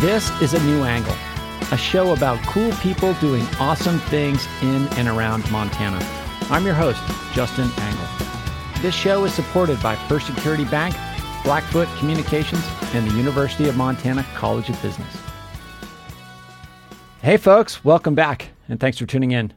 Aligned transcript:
This 0.00 0.30
is 0.40 0.54
A 0.54 0.62
New 0.62 0.84
Angle, 0.84 1.16
a 1.72 1.76
show 1.76 2.12
about 2.12 2.38
cool 2.46 2.70
people 2.74 3.14
doing 3.14 3.42
awesome 3.58 3.98
things 3.98 4.46
in 4.62 4.86
and 4.96 5.08
around 5.08 5.50
Montana. 5.50 5.98
I'm 6.50 6.64
your 6.64 6.76
host, 6.76 7.02
Justin 7.32 7.68
Angle. 7.78 8.06
This 8.80 8.94
show 8.94 9.24
is 9.24 9.34
supported 9.34 9.82
by 9.82 9.96
First 10.06 10.28
Security 10.28 10.64
Bank, 10.66 10.94
Blackfoot 11.42 11.88
Communications, 11.98 12.64
and 12.94 13.10
the 13.10 13.16
University 13.16 13.68
of 13.68 13.76
Montana 13.76 14.24
College 14.36 14.68
of 14.68 14.80
Business. 14.80 15.16
Hey, 17.20 17.36
folks, 17.36 17.84
welcome 17.84 18.14
back, 18.14 18.50
and 18.68 18.78
thanks 18.78 18.98
for 18.98 19.06
tuning 19.06 19.32
in. 19.32 19.52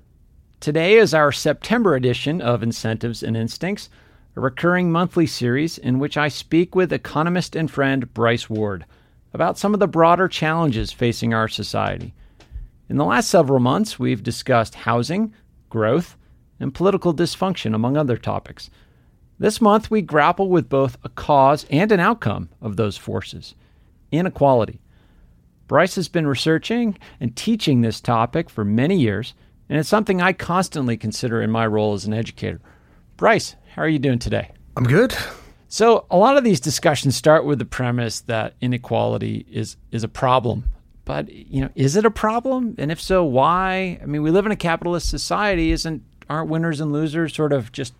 Today 0.59 0.97
is 0.97 1.13
our 1.13 1.31
September 1.31 1.93
edition 1.93 2.41
of 2.41 2.63
Incentives 2.63 3.21
and 3.21 3.38
Instincts, 3.38 3.89
a 4.35 4.41
recurring 4.41 4.91
monthly 4.91 5.27
series 5.27 5.77
in 5.77 5.99
which 5.99 6.17
I 6.17 6.30
speak 6.30 6.73
with 6.73 6.91
economist 6.91 7.55
and 7.55 7.69
friend 7.69 8.11
Bryce 8.11 8.49
Ward 8.49 8.85
about 9.34 9.58
some 9.58 9.73
of 9.73 9.80
the 9.80 9.88
broader 9.88 10.27
challenges 10.27 10.91
facing 10.91 11.34
our 11.34 11.48
society. 11.48 12.13
In 12.89 12.98
the 12.98 13.05
last 13.05 13.30
several 13.30 13.59
months, 13.59 13.98
we've 13.98 14.23
discussed 14.23 14.76
housing, 14.76 15.34
growth, 15.70 16.17
and 16.59 16.73
political 16.73 17.13
dysfunction, 17.13 17.73
among 17.73 17.98
other 17.98 18.17
topics. 18.17 18.70
This 19.39 19.62
month, 19.62 19.89
we 19.89 20.02
grapple 20.02 20.49
with 20.49 20.70
both 20.70 20.98
a 21.03 21.09
cause 21.09 21.66
and 21.72 21.91
an 21.91 21.99
outcome 21.99 22.49
of 22.62 22.75
those 22.75 22.98
forces 22.98 23.55
inequality. 24.12 24.81
Bryce 25.67 25.95
has 25.95 26.09
been 26.09 26.27
researching 26.27 26.98
and 27.22 27.34
teaching 27.34 27.80
this 27.80 28.02
topic 28.02 28.50
for 28.50 28.66
many 28.66 29.00
years, 29.00 29.34
and 29.70 29.80
it's 29.80 29.88
something 29.88 30.22
I 30.22 30.34
constantly 30.34 30.98
consider 30.98 31.41
in 31.41 31.50
my 31.50 31.66
role 31.66 31.94
as 31.94 32.03
an 32.03 32.13
educator. 32.13 32.59
Bryce, 33.16 33.55
how 33.73 33.84
are 33.84 33.88
you 33.88 34.00
doing 34.00 34.20
today? 34.20 34.52
I'm 34.75 34.84
good. 34.84 35.16
So 35.72 36.05
a 36.11 36.17
lot 36.17 36.36
of 36.36 36.44
these 36.44 36.59
discussions 36.59 37.16
start 37.16 37.45
with 37.45 37.58
the 37.58 37.66
premise 37.66 38.19
that 38.22 38.55
inequality 38.59 39.45
is 39.50 39.77
is 39.91 40.03
a 40.03 40.09
problem. 40.09 40.66
But 41.05 41.31
you 41.31 41.61
know, 41.61 41.69
is 41.75 41.95
it 41.95 42.03
a 42.03 42.11
problem? 42.11 42.75
And 42.77 42.91
if 42.91 43.02
so, 43.02 43.23
why? 43.23 43.97
I 44.03 44.05
mean, 44.05 44.22
we 44.22 44.31
live 44.31 44.45
in 44.45 44.52
a 44.52 44.58
capitalist 44.58 45.08
society. 45.09 45.72
Isn't 45.72 46.03
aren't 46.30 46.49
winners 46.49 46.81
and 46.81 46.92
losers 46.92 47.33
sort 47.33 47.53
of 47.53 47.72
just 47.72 47.94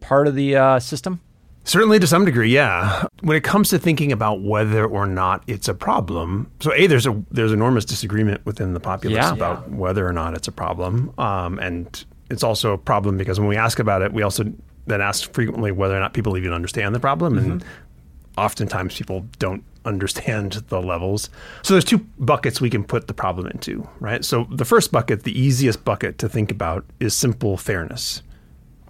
part 0.00 0.26
of 0.26 0.34
the 0.34 0.56
uh, 0.56 0.80
system? 0.80 1.20
Certainly 1.62 2.00
to 2.00 2.08
some 2.08 2.24
degree, 2.24 2.52
yeah. 2.52 3.04
When 3.20 3.36
it 3.36 3.44
comes 3.44 3.68
to 3.68 3.78
thinking 3.78 4.10
about 4.10 4.42
whether 4.42 4.84
or 4.84 5.06
not 5.06 5.44
it's 5.46 5.68
a 5.68 5.74
problem, 5.74 6.50
so 6.58 6.72
a 6.74 6.88
there's 6.88 7.06
a 7.06 7.22
there's 7.30 7.52
enormous 7.52 7.84
disagreement 7.84 8.44
within 8.44 8.74
the 8.74 8.80
populace 8.80 9.16
Yeah. 9.16 9.32
about 9.32 9.70
whether 9.70 10.04
or 10.04 10.12
not 10.12 10.34
it's 10.34 10.48
a 10.48 10.52
problem, 10.52 11.12
um, 11.18 11.60
and 11.60 12.04
it's 12.30 12.42
also 12.42 12.72
a 12.72 12.78
problem 12.78 13.16
because 13.16 13.38
when 13.38 13.48
we 13.48 13.56
ask 13.56 13.78
about 13.78 14.02
it, 14.02 14.12
we 14.12 14.22
also 14.22 14.52
then 14.90 15.00
ask 15.00 15.32
frequently 15.32 15.72
whether 15.72 15.96
or 15.96 16.00
not 16.00 16.12
people 16.12 16.36
even 16.36 16.52
understand 16.52 16.94
the 16.94 17.00
problem, 17.00 17.38
and 17.38 17.60
mm-hmm. 17.60 18.40
oftentimes 18.40 18.96
people 18.96 19.26
don't 19.38 19.64
understand 19.86 20.52
the 20.68 20.80
levels. 20.80 21.30
So 21.62 21.72
there's 21.72 21.84
two 21.84 22.06
buckets 22.18 22.60
we 22.60 22.68
can 22.68 22.84
put 22.84 23.06
the 23.06 23.14
problem 23.14 23.46
into, 23.46 23.88
right? 23.98 24.22
So 24.24 24.46
the 24.50 24.66
first 24.66 24.92
bucket, 24.92 25.22
the 25.22 25.38
easiest 25.38 25.84
bucket 25.84 26.18
to 26.18 26.28
think 26.28 26.50
about, 26.50 26.84
is 27.00 27.14
simple 27.14 27.56
fairness. 27.56 28.22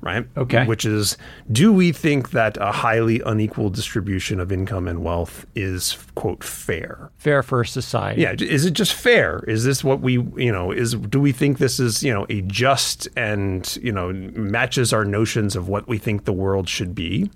Right. 0.02 0.26
Okay. 0.36 0.64
Which 0.64 0.86
is, 0.86 1.18
do 1.52 1.72
we 1.72 1.92
think 1.92 2.30
that 2.30 2.56
a 2.56 2.72
highly 2.72 3.20
unequal 3.20 3.68
distribution 3.68 4.40
of 4.40 4.50
income 4.50 4.88
and 4.88 5.04
wealth 5.04 5.44
is 5.54 5.98
quote 6.14 6.42
fair? 6.42 7.10
Fair 7.18 7.42
for 7.42 7.64
society. 7.64 8.22
Yeah. 8.22 8.34
Is 8.38 8.64
it 8.64 8.72
just 8.72 8.94
fair? 8.94 9.44
Is 9.46 9.64
this 9.64 9.84
what 9.84 10.00
we, 10.00 10.14
you 10.36 10.50
know, 10.50 10.72
is 10.72 10.94
do 10.94 11.20
we 11.20 11.32
think 11.32 11.58
this 11.58 11.78
is, 11.78 12.02
you 12.02 12.14
know, 12.14 12.24
a 12.30 12.40
just 12.42 13.08
and 13.14 13.76
you 13.82 13.92
know 13.92 14.10
matches 14.12 14.94
our 14.94 15.04
notions 15.04 15.54
of 15.54 15.68
what 15.68 15.86
we 15.86 15.98
think 15.98 16.24
the 16.24 16.32
world 16.32 16.68
should 16.68 16.94
be? 16.94 17.30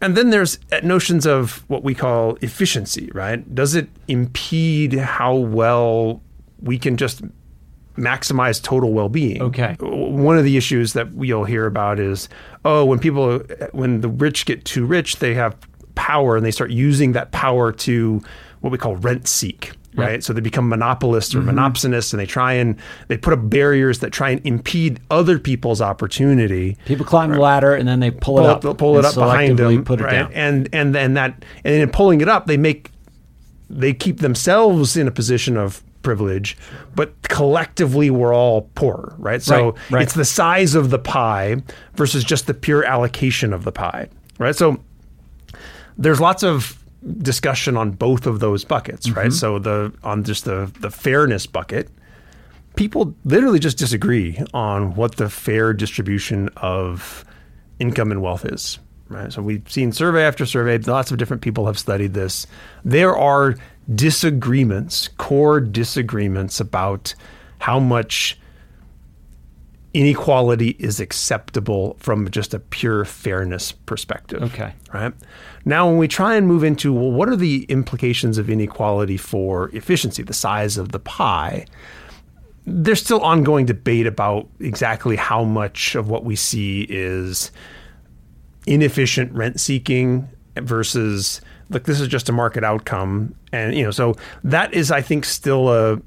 And 0.00 0.16
then 0.16 0.30
there's 0.30 0.58
uh, 0.72 0.80
notions 0.82 1.26
of 1.26 1.64
what 1.68 1.84
we 1.84 1.94
call 1.94 2.36
efficiency, 2.42 3.10
right? 3.14 3.54
Does 3.54 3.74
it 3.74 3.88
impede 4.08 4.94
how 4.94 5.34
well 5.34 6.20
we 6.60 6.78
can 6.78 6.96
just 6.96 7.22
maximize 7.96 8.62
total 8.62 8.92
well-being? 8.92 9.40
Okay. 9.42 9.76
One 9.80 10.38
of 10.38 10.44
the 10.44 10.56
issues 10.56 10.92
that 10.94 11.12
we'll 11.12 11.44
hear 11.44 11.66
about 11.66 11.98
is, 11.98 12.28
oh, 12.64 12.84
when 12.84 12.98
people, 12.98 13.38
when 13.72 14.00
the 14.00 14.08
rich 14.08 14.46
get 14.46 14.64
too 14.64 14.84
rich, 14.84 15.16
they 15.16 15.34
have 15.34 15.56
power 15.94 16.36
and 16.36 16.44
they 16.44 16.50
start 16.50 16.70
using 16.70 17.12
that 17.12 17.32
power 17.32 17.72
to 17.72 18.20
what 18.60 18.70
we 18.70 18.78
call 18.78 18.96
rent 18.96 19.28
seek. 19.28 19.72
Right, 19.96 20.24
so 20.24 20.32
they 20.32 20.40
become 20.40 20.68
monopolists 20.68 21.36
or 21.36 21.38
mm-hmm. 21.38 21.56
monopsonists, 21.56 22.12
and 22.12 22.18
they 22.18 22.26
try 22.26 22.54
and 22.54 22.76
they 23.06 23.16
put 23.16 23.32
up 23.32 23.48
barriers 23.48 24.00
that 24.00 24.10
try 24.10 24.30
and 24.30 24.44
impede 24.44 24.98
other 25.08 25.38
people's 25.38 25.80
opportunity 25.80 26.76
People 26.84 27.06
climb 27.06 27.30
the 27.30 27.38
ladder 27.38 27.76
and 27.76 27.86
then 27.86 28.00
they 28.00 28.10
pull, 28.10 28.38
pull 28.38 28.48
it 28.48 28.56
it 28.56 28.64
up. 28.64 28.78
pull 28.78 28.98
it 28.98 29.04
up 29.04 29.14
behind 29.14 29.56
them, 29.56 29.84
Put 29.84 30.00
it 30.00 30.02
right? 30.02 30.10
down. 30.10 30.32
And 30.32 30.68
and 30.72 30.96
then 30.96 31.14
that 31.14 31.44
and 31.64 31.74
in 31.76 31.90
pulling 31.92 32.20
it 32.22 32.28
up, 32.28 32.46
they 32.46 32.56
make 32.56 32.90
they 33.70 33.94
keep 33.94 34.18
themselves 34.18 34.96
in 34.96 35.06
a 35.06 35.12
position 35.12 35.56
of 35.56 35.80
privilege, 36.04 36.56
but 36.94 37.20
collectively 37.22 38.10
we're 38.10 38.34
all 38.34 38.70
poor, 38.76 39.14
right? 39.18 39.42
So 39.42 39.70
Right, 39.72 39.90
right. 39.90 40.02
it's 40.02 40.14
the 40.14 40.24
size 40.24 40.76
of 40.76 40.90
the 40.90 40.98
pie 41.00 41.56
versus 41.94 42.22
just 42.22 42.46
the 42.46 42.54
pure 42.54 42.84
allocation 42.84 43.52
of 43.52 43.64
the 43.64 43.72
pie, 43.72 44.08
right? 44.38 44.54
So 44.54 44.78
there's 45.98 46.20
lots 46.20 46.44
of 46.44 46.78
discussion 47.18 47.76
on 47.76 47.90
both 47.90 48.26
of 48.26 48.40
those 48.40 48.64
buckets, 48.64 49.10
right? 49.10 49.26
Mm-hmm. 49.26 49.32
So 49.32 49.58
the 49.58 49.92
on 50.04 50.22
just 50.24 50.44
the 50.44 50.70
the 50.80 50.90
fairness 50.90 51.46
bucket, 51.46 51.88
people 52.76 53.14
literally 53.24 53.58
just 53.58 53.78
disagree 53.78 54.40
on 54.52 54.94
what 54.94 55.16
the 55.16 55.28
fair 55.28 55.72
distribution 55.72 56.48
of 56.56 57.24
income 57.78 58.10
and 58.10 58.22
wealth 58.22 58.44
is. 58.44 58.78
Right. 59.08 59.30
So 59.30 59.42
we've 59.42 59.70
seen 59.70 59.92
survey 59.92 60.22
after 60.24 60.46
survey. 60.46 60.78
Lots 60.78 61.10
of 61.10 61.18
different 61.18 61.42
people 61.42 61.66
have 61.66 61.78
studied 61.78 62.14
this. 62.14 62.46
There 62.86 63.14
are 63.14 63.54
disagreements, 63.92 65.08
core 65.18 65.60
disagreements 65.60 66.60
about 66.60 67.14
how 67.58 67.78
much 67.78 68.38
inequality 69.94 70.70
is 70.80 70.98
acceptable 70.98 71.96
from 72.00 72.28
just 72.30 72.52
a 72.52 72.58
pure 72.58 73.04
fairness 73.04 73.70
perspective. 73.70 74.42
Okay. 74.42 74.74
Right. 74.92 75.14
Now, 75.64 75.88
when 75.88 75.98
we 75.98 76.08
try 76.08 76.34
and 76.34 76.48
move 76.48 76.64
into, 76.64 76.92
well, 76.92 77.12
what 77.12 77.28
are 77.28 77.36
the 77.36 77.62
implications 77.68 78.36
of 78.36 78.50
inequality 78.50 79.16
for 79.16 79.68
efficiency, 79.70 80.22
the 80.24 80.34
size 80.34 80.76
of 80.76 80.90
the 80.90 80.98
pie? 80.98 81.66
There's 82.66 83.00
still 83.00 83.20
ongoing 83.20 83.66
debate 83.66 84.06
about 84.06 84.48
exactly 84.58 85.16
how 85.16 85.44
much 85.44 85.94
of 85.94 86.08
what 86.08 86.24
we 86.24 86.34
see 86.34 86.86
is 86.88 87.52
inefficient 88.66 89.32
rent 89.32 89.60
seeking 89.60 90.28
versus 90.56 91.40
look 91.70 91.84
this 91.84 92.00
is 92.00 92.08
just 92.08 92.28
a 92.28 92.32
market 92.32 92.64
outcome. 92.64 93.34
And 93.52 93.74
you 93.74 93.84
know 93.84 93.90
so 93.90 94.14
that 94.42 94.74
is 94.74 94.90
i 94.90 95.00
think 95.00 95.24
still 95.24 95.68
a 95.68 96.00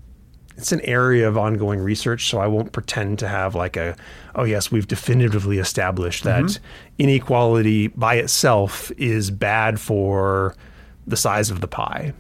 it's 0.57 0.71
an 0.71 0.81
area 0.81 1.27
of 1.27 1.37
ongoing 1.37 1.79
research 1.79 2.29
so 2.29 2.39
i 2.39 2.47
won't 2.47 2.71
pretend 2.71 3.19
to 3.19 3.27
have 3.27 3.55
like 3.55 3.77
a 3.77 3.95
oh 4.35 4.43
yes 4.43 4.71
we've 4.71 4.87
definitively 4.87 5.59
established 5.59 6.23
that 6.23 6.59
inequality 6.97 7.87
by 7.87 8.15
itself 8.15 8.91
is 8.97 9.29
bad 9.31 9.79
for 9.79 10.55
the 11.05 11.15
size 11.15 11.49
of 11.49 11.61
the 11.61 11.67
pie. 11.67 12.11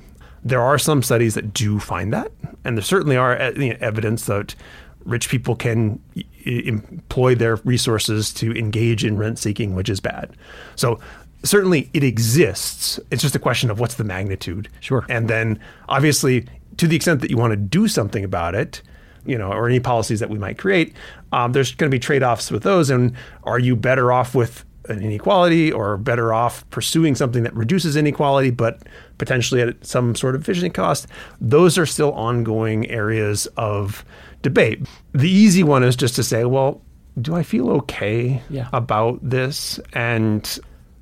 There 0.43 0.61
are 0.61 0.77
some 0.77 1.03
studies 1.03 1.33
that 1.33 1.53
do 1.53 1.79
find 1.79 2.13
that 2.13 2.31
and 2.63 2.77
there 2.77 2.83
certainly 2.83 3.17
are 3.17 3.37
uh, 3.37 3.51
you 3.51 3.69
know, 3.71 3.77
evidence 3.81 4.25
that 4.27 4.55
rich 5.03 5.29
people 5.29 5.55
can 5.55 5.99
employ 6.45 7.33
their 7.33 7.55
resources 7.57 8.33
to 8.33 8.51
engage 8.57 9.03
in 9.05 9.17
rent 9.17 9.39
seeking, 9.39 9.73
which 9.73 9.89
is 9.89 9.99
bad. 9.99 10.35
So 10.75 10.99
certainly 11.47 11.89
it 11.93 12.03
exists. 12.03 12.99
It's 13.11 13.21
just 13.21 13.35
a 13.35 13.39
question 13.39 13.69
of 13.69 13.79
what's 13.79 13.95
the 13.95 14.03
magnitude. 14.03 14.69
Sure. 14.79 15.05
And 15.09 15.29
then 15.29 15.59
obviously, 15.89 16.45
to 16.77 16.87
the 16.87 16.95
extent 16.95 17.21
that 17.21 17.29
you 17.31 17.37
want 17.37 17.51
to 17.51 17.57
do 17.57 17.87
something 17.87 18.23
about 18.23 18.55
it, 18.55 18.81
you 19.25 19.37
know, 19.37 19.51
or 19.51 19.67
any 19.67 19.79
policies 19.79 20.19
that 20.19 20.29
we 20.29 20.37
might 20.37 20.57
create, 20.57 20.93
um, 21.31 21.51
there's 21.51 21.73
going 21.75 21.89
to 21.91 21.95
be 21.95 21.99
trade-offs 21.99 22.49
with 22.51 22.63
those. 22.63 22.89
And 22.89 23.13
are 23.43 23.59
you 23.59 23.75
better 23.75 24.11
off 24.11 24.33
with 24.35 24.63
an 24.89 25.01
inequality 25.01 25.69
or 25.71 25.97
better 25.97 26.33
off 26.33 26.67
pursuing 26.69 27.13
something 27.13 27.43
that 27.43 27.53
reduces 27.53 27.97
inequality 27.97 28.51
but 28.51 28.83
potentially 29.17 29.59
at 29.59 29.85
some 29.85 30.15
sort 30.15 30.33
of 30.33 30.39
efficiency 30.39 30.69
cost 30.69 31.07
those 31.41 31.77
are 31.77 31.85
still 31.85 32.13
ongoing 32.13 32.89
areas 32.89 33.47
of 33.57 34.05
debate 34.43 34.79
the 35.11 35.29
easy 35.29 35.61
one 35.61 35.83
is 35.83 35.93
just 35.97 36.15
to 36.15 36.23
say 36.23 36.45
well 36.45 36.81
do 37.21 37.35
i 37.35 37.43
feel 37.43 37.69
okay 37.69 38.41
Yeah. 38.49 38.69
about 38.71 39.19
this 39.21 39.77
and 39.91 40.57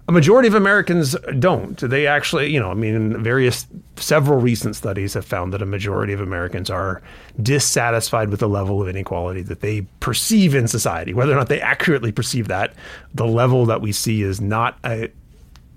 a 0.08 0.12
majority 0.12 0.48
of 0.48 0.54
Americans 0.54 1.16
don't. 1.40 1.78
They 1.78 2.06
actually, 2.06 2.54
you 2.54 2.60
know, 2.60 2.70
I 2.70 2.76
mean, 2.76 3.24
various, 3.24 3.66
several 3.96 4.40
recent 4.40 4.76
studies 4.76 5.16
have 5.16 5.26
found 5.26 5.52
that 5.54 5.64
a 5.64 5.66
majority 5.66 6.14
of 6.14 6.22
Americans 6.22 6.70
are 6.70 7.02
dissatisfied 7.42 8.30
with 8.30 8.40
the 8.40 8.50
level 8.50 8.82
of 8.82 8.88
inequality 8.88 9.42
that 9.44 9.62
they 9.62 9.82
perceive 10.02 10.54
in 10.54 10.68
society. 10.68 11.14
Whether 11.14 11.32
or 11.32 11.36
not 11.36 11.50
they 11.50 11.60
accurately 11.60 12.12
perceive 12.12 12.48
that, 12.50 12.74
the 13.16 13.26
level 13.26 13.66
that 13.66 13.82
we 13.82 13.92
see 13.92 14.22
is 14.22 14.40
not 14.40 14.78
a 14.84 15.10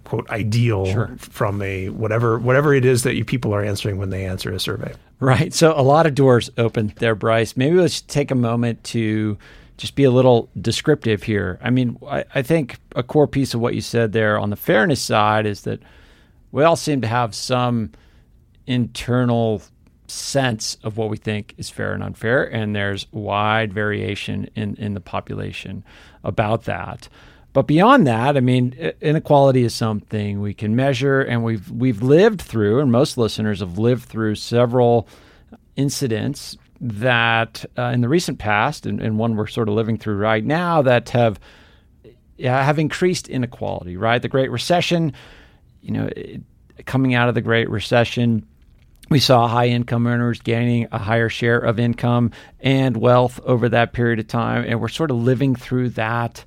quote 0.05 0.29
ideal 0.31 1.07
from 1.19 1.61
a 1.61 1.91
whatever 1.91 2.39
whatever 2.39 2.73
it 2.73 2.87
is 2.87 3.03
that 3.03 3.15
you 3.15 3.27
people 3.27 3.55
are 3.55 3.63
answering 3.63 3.99
when 3.99 4.09
they 4.11 4.25
answer 4.25 4.51
a 4.53 4.61
survey. 4.61 4.93
Right. 5.21 5.53
So 5.53 5.73
a 5.77 5.83
lot 5.83 6.07
of 6.07 6.15
doors 6.15 6.51
open 6.57 6.93
there, 6.97 7.15
Bryce. 7.15 7.57
Maybe 7.57 7.77
let's 7.77 8.03
take 8.03 8.31
a 8.31 8.35
moment 8.35 8.85
to 8.85 9.37
just 9.79 9.95
be 9.95 10.05
a 10.05 10.11
little 10.11 10.51
descriptive 10.61 11.23
here. 11.23 11.59
I 11.63 11.71
mean, 11.71 11.97
I, 12.07 12.25
I 12.35 12.43
think 12.43 12.79
a 12.95 13.03
core 13.03 13.29
piece 13.29 13.55
of 13.55 13.61
what 13.61 13.75
you 13.75 13.81
said 13.81 14.13
there 14.13 14.39
on 14.39 14.51
the 14.51 14.57
fairness 14.57 15.01
side 15.01 15.47
is 15.47 15.63
that 15.63 15.81
we 16.53 16.65
all 16.65 16.77
seem 16.77 17.01
to 17.01 17.07
have 17.07 17.35
some 17.35 17.93
internal 18.67 19.63
sense 20.09 20.77
of 20.83 20.97
what 20.97 21.11
we 21.11 21.17
think 21.17 21.55
is 21.59 21.71
fair 21.71 21.93
and 21.93 22.03
unfair, 22.03 22.45
and 22.45 22.75
there's 22.75 23.07
wide 23.13 23.73
variation 23.73 24.51
in, 24.55 24.75
in 24.77 24.95
the 24.95 25.01
population 25.01 25.85
about 26.25 26.65
that. 26.65 27.09
But 27.53 27.67
beyond 27.67 28.07
that, 28.07 28.37
I 28.37 28.41
mean, 28.41 28.73
inequality 29.01 29.65
is 29.65 29.75
something 29.75 30.41
we 30.41 30.55
can 30.55 30.77
measure, 30.77 31.21
and 31.21 31.43
we've 31.43 31.71
we've 31.71 32.03
lived 32.03 32.43
through, 32.43 32.81
and 32.81 32.93
most 32.93 33.17
listeners 33.17 33.61
have 33.61 33.79
lived 33.79 34.05
through 34.05 34.35
several 34.35 35.09
incidents 35.77 36.57
that 36.81 37.65
uh, 37.77 37.91
in 37.95 38.01
the 38.01 38.09
recent 38.09 38.39
past, 38.39 38.87
and, 38.87 39.01
and 39.01 39.19
one 39.19 39.37
we're 39.37 39.47
sort 39.47 39.69
of 39.69 39.75
living 39.75 39.99
through 39.99 40.17
right 40.17 40.45
now, 40.45 40.83
that 40.83 41.11
have 41.11 41.41
yeah, 42.37 42.63
have 42.63 42.79
increased 42.79 43.29
inequality. 43.29 43.97
Right, 43.97 44.23
the 44.23 44.29
Great 44.29 44.51
Recession, 44.51 45.13
you 45.83 45.93
know, 45.93 46.09
it, 46.15 46.43
coming 46.87 47.15
out 47.15 47.29
of 47.29 47.35
the 47.35 47.41
Great 47.41 47.69
Recession, 47.69 48.47
we 49.11 49.19
saw 49.19 49.49
high 49.49 49.69
income 49.69 50.07
earners 50.07 50.41
gaining 50.41 50.87
a 50.93 50.99
higher 50.99 51.29
share 51.29 51.59
of 51.59 51.79
income 51.79 52.31
and 52.61 52.97
wealth 52.97 53.41
over 53.45 53.69
that 53.71 53.93
period 53.93 54.19
of 54.19 54.29
time. 54.29 54.65
And 54.67 54.81
we're 54.81 54.89
sort 54.89 55.11
of 55.11 55.17
living 55.17 55.57
through 55.57 55.91
that 55.91 56.45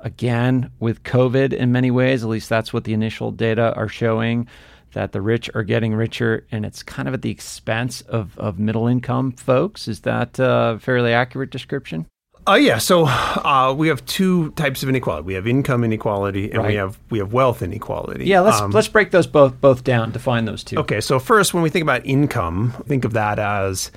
again 0.00 0.70
with 0.78 1.02
COVID 1.02 1.52
in 1.52 1.72
many 1.72 1.90
ways. 1.90 2.22
At 2.22 2.30
least 2.30 2.48
that's 2.48 2.72
what 2.72 2.84
the 2.84 2.92
initial 2.92 3.32
data 3.32 3.74
are 3.74 3.88
showing 3.88 4.46
that 4.94 5.12
the 5.12 5.20
rich 5.20 5.50
are 5.54 5.62
getting 5.62 5.94
richer 5.94 6.46
and 6.50 6.64
it's 6.64 6.82
kind 6.82 7.06
of 7.06 7.14
at 7.14 7.22
the 7.22 7.30
expense 7.30 8.00
of, 8.02 8.38
of 8.38 8.58
middle 8.58 8.86
income 8.88 9.32
folks. 9.32 9.86
Is 9.86 10.00
that 10.00 10.38
a 10.38 10.78
fairly 10.80 11.12
accurate 11.12 11.50
description? 11.50 12.06
Uh, 12.46 12.54
yeah. 12.54 12.78
So 12.78 13.06
uh, 13.06 13.74
we 13.76 13.88
have 13.88 14.04
two 14.04 14.50
types 14.52 14.82
of 14.82 14.88
inequality. 14.88 15.24
We 15.24 15.34
have 15.34 15.46
income 15.46 15.82
inequality, 15.82 16.50
and 16.50 16.58
right. 16.58 16.68
we 16.68 16.74
have 16.74 16.98
we 17.10 17.18
have 17.18 17.32
wealth 17.32 17.62
inequality. 17.62 18.26
Yeah. 18.26 18.40
Let's 18.40 18.60
um, 18.60 18.70
let's 18.70 18.88
break 18.88 19.10
those 19.12 19.26
both 19.26 19.60
both 19.60 19.82
down. 19.82 20.10
Define 20.10 20.44
those 20.44 20.62
two. 20.62 20.78
Okay. 20.78 21.00
So 21.00 21.18
first, 21.18 21.54
when 21.54 21.62
we 21.62 21.70
think 21.70 21.84
about 21.84 22.04
income, 22.04 22.74
think 22.86 23.04
of 23.04 23.14
that 23.14 23.38
as 23.38 23.90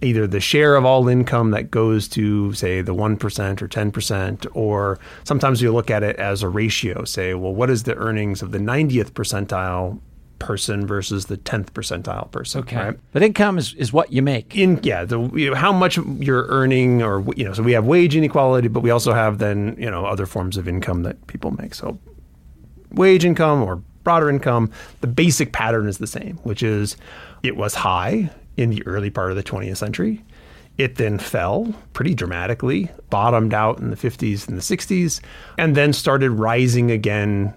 either 0.00 0.28
the 0.28 0.38
share 0.38 0.76
of 0.76 0.84
all 0.84 1.08
income 1.08 1.50
that 1.50 1.72
goes 1.72 2.06
to 2.06 2.52
say 2.52 2.80
the 2.80 2.94
1% 2.94 3.62
or 3.62 3.68
10% 3.68 4.46
or 4.54 4.98
sometimes 5.24 5.60
you 5.60 5.72
look 5.72 5.90
at 5.90 6.04
it 6.04 6.14
as 6.16 6.40
a 6.42 6.48
ratio 6.48 7.02
say 7.04 7.34
well 7.34 7.52
what 7.52 7.68
is 7.68 7.82
the 7.82 7.96
earnings 7.96 8.40
of 8.40 8.52
the 8.52 8.58
90th 8.58 9.10
percentile 9.10 9.98
person 10.38 10.86
versus 10.86 11.26
the 11.26 11.36
10th 11.36 11.70
percentile 11.70 12.30
person. 12.30 12.60
Okay. 12.60 12.76
Right? 12.76 12.98
But 13.12 13.22
income 13.22 13.58
is, 13.58 13.74
is 13.74 13.92
what 13.92 14.12
you 14.12 14.22
make. 14.22 14.56
In 14.56 14.80
yeah, 14.82 15.04
the 15.04 15.20
you 15.30 15.50
know, 15.50 15.56
how 15.56 15.72
much 15.72 15.98
you're 15.98 16.46
earning 16.48 17.02
or 17.02 17.24
you 17.36 17.44
know, 17.44 17.52
so 17.52 17.62
we 17.62 17.72
have 17.72 17.84
wage 17.84 18.16
inequality, 18.16 18.68
but 18.68 18.80
we 18.80 18.90
also 18.90 19.12
have 19.12 19.38
then, 19.38 19.76
you 19.78 19.90
know, 19.90 20.04
other 20.06 20.26
forms 20.26 20.56
of 20.56 20.68
income 20.68 21.02
that 21.02 21.26
people 21.26 21.50
make. 21.52 21.74
So 21.74 21.98
wage 22.92 23.24
income 23.24 23.62
or 23.62 23.76
broader 24.04 24.30
income, 24.30 24.70
the 25.00 25.06
basic 25.06 25.52
pattern 25.52 25.88
is 25.88 25.98
the 25.98 26.06
same, 26.06 26.38
which 26.38 26.62
is 26.62 26.96
it 27.42 27.56
was 27.56 27.74
high 27.74 28.30
in 28.56 28.70
the 28.70 28.84
early 28.86 29.10
part 29.10 29.30
of 29.30 29.36
the 29.36 29.42
20th 29.42 29.76
century. 29.76 30.24
It 30.78 30.94
then 30.94 31.18
fell 31.18 31.74
pretty 31.92 32.14
dramatically, 32.14 32.88
bottomed 33.10 33.52
out 33.52 33.80
in 33.80 33.90
the 33.90 33.96
50s 33.96 34.46
and 34.48 34.56
the 34.56 34.62
60s, 34.62 35.20
and 35.58 35.76
then 35.76 35.92
started 35.92 36.30
rising 36.30 36.90
again 36.90 37.52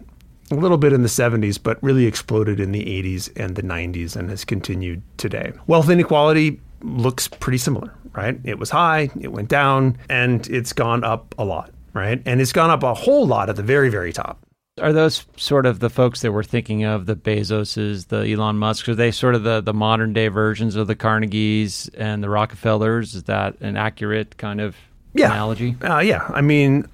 a 0.52 0.56
little 0.56 0.78
bit 0.78 0.94
in 0.94 1.02
the 1.02 1.10
70s, 1.10 1.62
but 1.62 1.82
really 1.82 2.06
exploded 2.06 2.60
in 2.60 2.72
the 2.72 2.84
80s 2.86 3.32
and 3.36 3.56
the 3.56 3.64
90s 3.64 4.16
and 4.16 4.30
has 4.30 4.46
continued 4.46 5.02
today. 5.18 5.54
Wealth 5.68 5.90
inequality 5.90 6.60
looks 6.82 7.28
pretty 7.28 7.58
similar, 7.58 7.94
right? 8.14 8.40
It 8.44 8.60
was 8.60 8.70
high, 8.70 9.10
it 9.20 9.30
went 9.30 9.50
down, 9.50 9.98
and 10.10 10.48
it's 10.50 10.74
gone 10.74 11.04
up 11.04 11.36
a 11.38 11.46
lot, 11.46 11.72
right? 11.94 12.22
And 12.26 12.42
it's 12.42 12.54
gone 12.54 12.70
up 12.70 12.84
a 12.84 12.94
whole 12.94 13.26
lot 13.26 13.50
at 13.50 13.56
the 13.56 13.64
very, 13.64 13.90
very 13.90 14.14
top. 14.14 14.40
Are 14.80 14.94
those 14.94 15.26
sort 15.36 15.66
of 15.66 15.80
the 15.80 15.90
folks 15.90 16.22
that 16.22 16.32
we're 16.32 16.44
thinking 16.44 16.86
of, 16.86 17.06
the 17.06 17.16
Bezoses, 17.16 18.08
the 18.08 18.32
Elon 18.32 18.58
Musks? 18.58 18.88
Are 18.88 18.96
they 18.96 19.12
sort 19.12 19.36
of 19.36 19.44
the, 19.44 19.62
the 19.62 19.74
modern 19.74 20.14
day 20.14 20.30
versions 20.30 20.76
of 20.76 20.88
the 20.88 20.96
Carnegies 20.96 21.90
and 21.96 22.24
the 22.24 22.30
Rockefellers? 22.30 23.14
Is 23.14 23.24
that 23.24 23.60
an 23.60 23.76
accurate 23.76 24.38
kind 24.38 24.62
of 24.62 24.76
yeah. 25.14 25.28
analogy? 25.28 25.76
Uh, 25.82 26.00
yeah. 26.00 26.26
I 26.30 26.42
mean, 26.42 26.88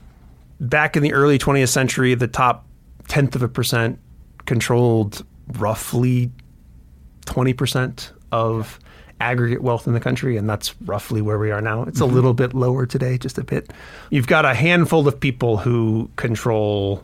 back 0.60 0.98
in 0.98 1.04
the 1.04 1.14
early 1.14 1.38
20th 1.38 1.70
century, 1.70 2.16
the 2.16 2.28
top 2.28 2.67
tenth 3.08 3.36
of 3.36 3.44
a 3.44 3.48
percent 3.48 4.00
controlled 4.46 5.26
roughly 5.54 6.32
20% 7.26 8.12
of 8.32 8.80
aggregate 9.20 9.62
wealth 9.62 9.88
in 9.88 9.94
the 9.94 10.00
country, 10.00 10.38
and 10.38 10.50
that's 10.50 10.80
roughly 10.82 11.22
where 11.22 11.40
we 11.40 11.52
are 11.52 11.62
now. 11.62 11.84
It's 11.84 12.00
mm-hmm. 12.00 12.12
a 12.12 12.14
little 12.14 12.34
bit 12.34 12.54
lower 12.54 12.86
today, 12.86 13.18
just 13.18 13.38
a 13.38 13.44
bit. 13.44 13.72
You've 14.10 14.28
got 14.28 14.46
a 14.46 14.54
handful 14.54 15.08
of 15.08 15.20
people 15.20 15.58
who 15.58 16.10
control 16.16 17.04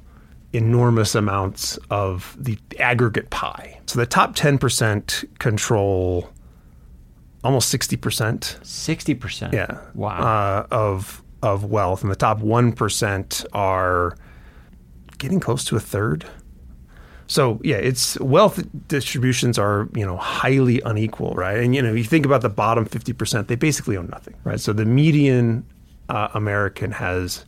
enormous 0.54 1.16
amounts 1.16 1.78
of 1.90 2.38
the 2.40 2.58
aggregate 2.80 3.30
pie. 3.32 3.80
So 3.88 4.00
the 4.00 4.06
top 4.06 4.36
10% 4.36 5.40
control 5.40 6.30
almost 7.44 7.74
60%. 7.74 7.98
60%. 8.62 9.54
Yeah. 9.54 9.80
Wow. 9.96 10.20
Uh, 10.20 10.68
of 10.72 11.20
of 11.42 11.66
wealth 11.66 12.04
and 12.04 12.10
the 12.10 12.16
top 12.16 12.40
1% 12.40 13.46
are 13.52 14.16
getting 15.24 15.40
close 15.40 15.64
to 15.64 15.78
a 15.78 15.80
third. 15.80 16.26
So 17.28 17.62
yeah, 17.64 17.78
it's 17.78 18.20
wealth 18.20 18.62
distributions 18.90 19.58
are 19.58 19.88
you 19.96 20.06
know 20.06 20.18
highly 20.18 20.82
unequal, 20.82 21.34
right? 21.34 21.58
And 21.58 21.74
you 21.74 21.82
know 21.82 21.94
you 21.94 22.04
think 22.04 22.26
about 22.26 22.42
the 22.42 22.50
bottom 22.50 22.86
fifty 22.86 23.14
percent, 23.14 23.48
they 23.48 23.56
basically 23.56 23.96
own 23.96 24.08
nothing, 24.08 24.36
right? 24.44 24.60
So 24.60 24.74
the 24.74 24.86
median 24.86 25.66
uh, 26.10 26.28
American 26.34 26.92
has 26.92 27.46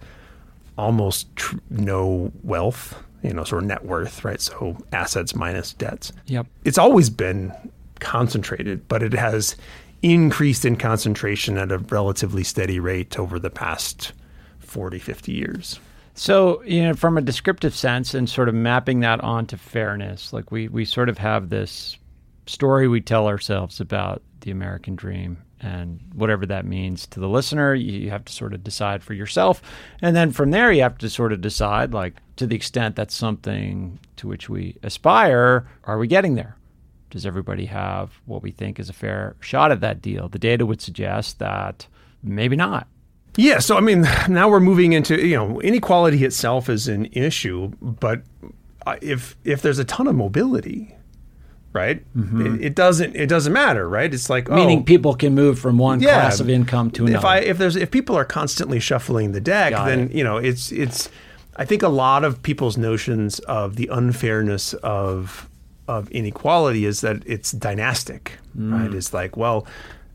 almost 0.77 1.33
tr- 1.35 1.57
no 1.69 2.31
wealth, 2.43 2.97
you 3.21 3.33
know, 3.33 3.43
sort 3.43 3.63
of 3.63 3.67
net 3.67 3.83
worth, 3.83 4.23
right? 4.23 4.39
So 4.39 4.77
assets 4.93 5.35
minus 5.35 5.73
debts. 5.73 6.13
Yep. 6.27 6.47
It's 6.63 6.77
always 6.77 7.09
been 7.09 7.53
concentrated, 7.99 8.87
but 8.87 9.03
it 9.03 9.13
has 9.13 9.57
increased 10.01 10.63
in 10.63 10.77
concentration 10.77 11.57
at 11.57 11.71
a 11.71 11.79
relatively 11.79 12.43
steady 12.43 12.79
rate 12.79 13.19
over 13.19 13.39
the 13.39 13.49
past 13.49 14.13
40, 14.59 14.99
50 14.99 15.31
years. 15.33 15.79
So, 16.17 16.63
you 16.63 16.81
know, 16.83 16.93
from 16.93 17.17
a 17.17 17.21
descriptive 17.21 17.75
sense 17.75 18.13
and 18.13 18.29
sort 18.29 18.47
of 18.47 18.55
mapping 18.55 19.01
that 19.01 19.21
onto 19.21 19.57
fairness, 19.57 20.31
like 20.31 20.49
we, 20.49 20.69
we 20.69 20.85
sort 20.85 21.09
of 21.09 21.17
have 21.17 21.49
this 21.49 21.97
story 22.45 22.87
we 22.87 23.01
tell 23.01 23.27
ourselves 23.27 23.81
about 23.81 24.21
the 24.39 24.51
American 24.51 24.95
dream 24.95 25.37
and 25.59 25.99
whatever 26.13 26.45
that 26.45 26.65
means 26.65 27.05
to 27.07 27.19
the 27.19 27.27
listener, 27.27 27.73
you 27.73 28.09
have 28.11 28.23
to 28.25 28.33
sort 28.33 28.53
of 28.53 28.63
decide 28.63 29.03
for 29.03 29.13
yourself. 29.13 29.61
And 30.01 30.15
then 30.15 30.31
from 30.31 30.51
there, 30.51 30.71
you 30.71 30.83
have 30.83 30.97
to 30.99 31.09
sort 31.09 31.33
of 31.33 31.41
decide, 31.41 31.93
like, 31.93 32.15
to 32.37 32.47
the 32.47 32.55
extent 32.55 32.95
that's 32.95 33.15
something 33.15 33.99
to 34.17 34.27
which 34.27 34.47
we 34.47 34.77
aspire, 34.83 35.67
are 35.83 35.97
we 35.97 36.07
getting 36.07 36.35
there? 36.35 36.55
Does 37.09 37.25
everybody 37.25 37.65
have 37.65 38.11
what 38.25 38.41
we 38.41 38.51
think 38.51 38.79
is 38.79 38.89
a 38.89 38.93
fair 38.93 39.35
shot 39.39 39.71
at 39.71 39.81
that 39.81 40.01
deal? 40.01 40.29
The 40.29 40.39
data 40.39 40.65
would 40.65 40.81
suggest 40.81 41.39
that 41.39 41.87
maybe 42.21 42.55
not. 42.55 42.87
Yeah, 43.37 43.59
so 43.59 43.77
I 43.77 43.81
mean, 43.81 44.01
now 44.29 44.49
we're 44.49 44.59
moving 44.59 44.93
into 44.93 45.25
you 45.25 45.35
know 45.35 45.61
inequality 45.61 46.23
itself 46.23 46.69
is 46.69 46.87
an 46.87 47.05
issue, 47.11 47.71
but 47.81 48.21
if 49.01 49.35
if 49.43 49.61
there's 49.61 49.79
a 49.79 49.85
ton 49.85 50.07
of 50.07 50.15
mobility, 50.15 50.95
right, 51.73 52.03
mm-hmm. 52.15 52.55
it, 52.55 52.65
it, 52.65 52.75
doesn't 52.75 53.15
it 53.15 53.27
doesn't 53.27 53.53
matter, 53.53 53.87
right? 53.87 54.13
It's 54.13 54.29
like 54.29 54.49
meaning 54.49 54.79
oh, 54.79 54.83
people 54.83 55.15
can 55.15 55.33
move 55.35 55.59
from 55.59 55.77
one 55.77 55.99
yeah, 55.99 56.13
class 56.13 56.39
of 56.39 56.49
income 56.49 56.91
to 56.91 57.05
another. 57.05 57.17
If 57.17 57.25
I 57.25 57.37
if 57.39 57.57
there's 57.57 57.75
if 57.75 57.91
people 57.91 58.17
are 58.17 58.25
constantly 58.25 58.79
shuffling 58.79 59.31
the 59.31 59.41
deck, 59.41 59.71
Got 59.71 59.85
then 59.85 59.99
it. 60.01 60.11
you 60.11 60.23
know 60.23 60.37
it's 60.37 60.71
it's. 60.71 61.09
I 61.57 61.63
think 61.63 61.83
a 61.83 61.89
lot 61.89 62.25
of 62.25 62.43
people's 62.43 62.77
notions 62.77 63.39
of 63.39 63.77
the 63.77 63.87
unfairness 63.91 64.73
of 64.75 65.49
of 65.87 66.09
inequality 66.11 66.85
is 66.85 67.01
that 67.01 67.23
it's 67.25 67.51
dynastic, 67.51 68.33
mm. 68.57 68.73
right? 68.73 68.93
It's 68.93 69.13
like, 69.13 69.37
well, 69.37 69.65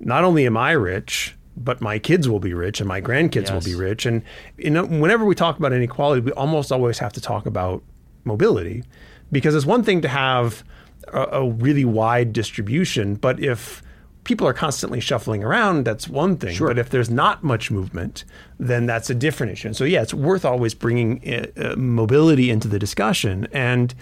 not 0.00 0.24
only 0.24 0.44
am 0.46 0.56
I 0.56 0.72
rich, 0.72 1.34
but 1.56 1.80
my 1.80 1.98
kids 1.98 2.28
will 2.28 2.40
be 2.40 2.54
rich 2.54 2.80
and 2.80 2.88
my 2.88 3.00
grandkids 3.00 3.48
yes. 3.48 3.52
will 3.52 3.60
be 3.60 3.74
rich. 3.74 4.06
And 4.06 4.22
you 4.56 4.70
know, 4.70 4.84
whenever 4.84 5.24
we 5.24 5.34
talk 5.34 5.58
about 5.58 5.72
inequality, 5.72 6.20
we 6.20 6.32
almost 6.32 6.72
always 6.72 6.98
have 6.98 7.12
to 7.14 7.20
talk 7.20 7.46
about 7.46 7.82
mobility 8.24 8.84
because 9.32 9.54
it's 9.54 9.66
one 9.66 9.82
thing 9.82 10.00
to 10.02 10.08
have 10.08 10.64
a, 11.08 11.22
a 11.32 11.50
really 11.50 11.84
wide 11.84 12.32
distribution, 12.32 13.14
but 13.14 13.40
if 13.40 13.82
people 14.24 14.46
are 14.46 14.52
constantly 14.52 15.00
shuffling 15.00 15.42
around, 15.42 15.84
that's 15.84 16.08
one 16.08 16.36
thing. 16.36 16.54
Sure. 16.54 16.68
But 16.68 16.78
if 16.78 16.90
there's 16.90 17.10
not 17.10 17.42
much 17.42 17.70
movement, 17.70 18.24
then 18.58 18.86
that's 18.86 19.10
a 19.10 19.14
different 19.14 19.52
issue. 19.52 19.68
And 19.68 19.76
so, 19.76 19.84
yeah, 19.84 20.02
it's 20.02 20.14
worth 20.14 20.44
always 20.44 20.74
bringing 20.74 21.50
uh, 21.56 21.74
mobility 21.76 22.50
into 22.50 22.68
the 22.68 22.78
discussion. 22.78 23.48
And 23.52 23.94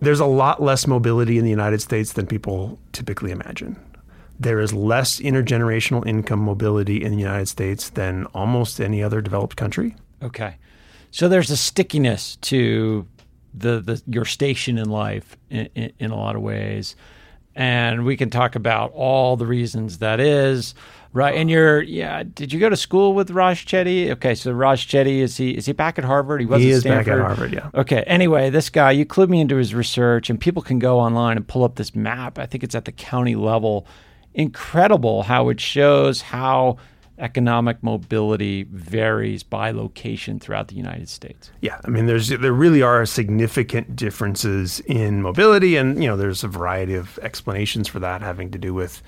there's 0.00 0.20
a 0.20 0.26
lot 0.26 0.62
less 0.62 0.86
mobility 0.86 1.38
in 1.38 1.44
the 1.44 1.50
United 1.50 1.80
States 1.80 2.12
than 2.12 2.26
people 2.26 2.78
typically 2.92 3.30
imagine. 3.30 3.76
There 4.44 4.60
is 4.60 4.72
less 4.72 5.20
intergenerational 5.20 6.06
income 6.06 6.40
mobility 6.40 7.02
in 7.02 7.12
the 7.12 7.18
United 7.18 7.48
States 7.48 7.88
than 7.88 8.26
almost 8.26 8.80
any 8.80 9.02
other 9.02 9.20
developed 9.20 9.56
country. 9.56 9.96
Okay. 10.22 10.56
So 11.10 11.28
there's 11.28 11.50
a 11.50 11.56
stickiness 11.56 12.36
to 12.36 13.06
the, 13.54 13.80
the 13.80 14.02
your 14.06 14.24
station 14.26 14.78
in 14.78 14.90
life 14.90 15.36
in, 15.48 15.68
in, 15.74 15.92
in 15.98 16.10
a 16.10 16.16
lot 16.16 16.36
of 16.36 16.42
ways. 16.42 16.94
And 17.56 18.04
we 18.04 18.16
can 18.16 18.30
talk 18.30 18.54
about 18.54 18.92
all 18.92 19.36
the 19.36 19.46
reasons 19.46 19.98
that 19.98 20.20
is. 20.20 20.74
Right, 21.14 21.36
and 21.36 21.48
you're 21.48 21.80
yeah. 21.80 22.24
Did 22.24 22.52
you 22.52 22.58
go 22.58 22.68
to 22.68 22.76
school 22.76 23.14
with 23.14 23.30
Raj 23.30 23.64
Chetty? 23.64 24.10
Okay, 24.10 24.34
so 24.34 24.50
Raj 24.50 24.88
Chetty 24.88 25.20
is 25.20 25.36
he 25.36 25.56
is 25.56 25.64
he 25.64 25.72
back 25.72 25.96
at 25.96 26.04
Harvard? 26.04 26.40
He 26.40 26.46
was 26.46 26.60
He 26.60 26.70
is 26.70 26.82
back 26.82 27.06
at 27.06 27.20
Harvard, 27.20 27.52
yeah. 27.52 27.70
Okay. 27.72 28.02
Anyway, 28.08 28.50
this 28.50 28.68
guy 28.68 28.90
you 28.90 29.06
clued 29.06 29.28
me 29.28 29.40
into 29.40 29.54
his 29.54 29.74
research, 29.74 30.28
and 30.28 30.40
people 30.40 30.60
can 30.60 30.80
go 30.80 30.98
online 30.98 31.36
and 31.36 31.46
pull 31.46 31.62
up 31.62 31.76
this 31.76 31.94
map. 31.94 32.38
I 32.38 32.46
think 32.46 32.64
it's 32.64 32.74
at 32.74 32.84
the 32.84 32.92
county 32.92 33.36
level. 33.36 33.86
Incredible 34.34 35.22
how 35.22 35.48
it 35.48 35.60
shows 35.60 36.20
how 36.20 36.76
economic 37.18 37.80
mobility 37.82 38.64
varies 38.64 39.42
by 39.42 39.70
location 39.70 40.40
throughout 40.40 40.68
the 40.68 40.74
United 40.74 41.08
States. 41.08 41.50
Yeah, 41.60 41.80
I 41.84 41.88
mean, 41.88 42.06
there's 42.06 42.28
there 42.28 42.52
really 42.52 42.82
are 42.82 43.06
significant 43.06 43.94
differences 43.94 44.80
in 44.80 45.22
mobility, 45.22 45.76
and 45.76 46.02
you 46.02 46.08
know, 46.08 46.16
there's 46.16 46.42
a 46.42 46.48
variety 46.48 46.94
of 46.94 47.18
explanations 47.20 47.88
for 47.88 48.00
that, 48.00 48.22
having 48.22 48.50
to 48.50 48.58
do 48.58 48.74
with 48.74 49.02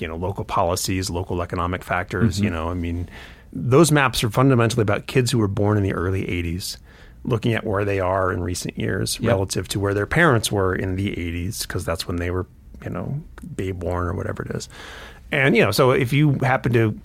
you 0.00 0.08
know 0.08 0.16
local 0.16 0.44
policies, 0.44 1.10
local 1.10 1.42
economic 1.42 1.82
factors. 1.82 2.36
Mm-hmm. 2.36 2.44
You 2.44 2.50
know, 2.50 2.68
I 2.68 2.74
mean, 2.74 3.08
those 3.52 3.90
maps 3.90 4.22
are 4.22 4.30
fundamentally 4.30 4.82
about 4.82 5.06
kids 5.06 5.30
who 5.30 5.38
were 5.38 5.48
born 5.48 5.76
in 5.76 5.82
the 5.82 5.94
early 5.94 6.24
'80s, 6.26 6.76
looking 7.24 7.54
at 7.54 7.64
where 7.64 7.84
they 7.84 8.00
are 8.00 8.32
in 8.32 8.42
recent 8.42 8.78
years 8.78 9.20
relative 9.20 9.68
to 9.68 9.80
where 9.80 9.94
their 9.94 10.06
parents 10.06 10.52
were 10.52 10.74
in 10.74 10.96
the 10.96 11.10
'80s, 11.10 11.62
because 11.62 11.84
that's 11.84 12.06
when 12.06 12.16
they 12.16 12.30
were, 12.30 12.46
you 12.84 12.90
know, 12.90 13.20
babe 13.56 13.80
born 13.80 14.06
or 14.06 14.14
whatever 14.14 14.42
it 14.42 14.54
is. 14.54 14.68
And 15.30 15.56
you 15.56 15.64
know, 15.64 15.70
so 15.70 15.90
if 15.90 16.12
you 16.12 16.34
happen 16.42 16.72
to 16.74 16.98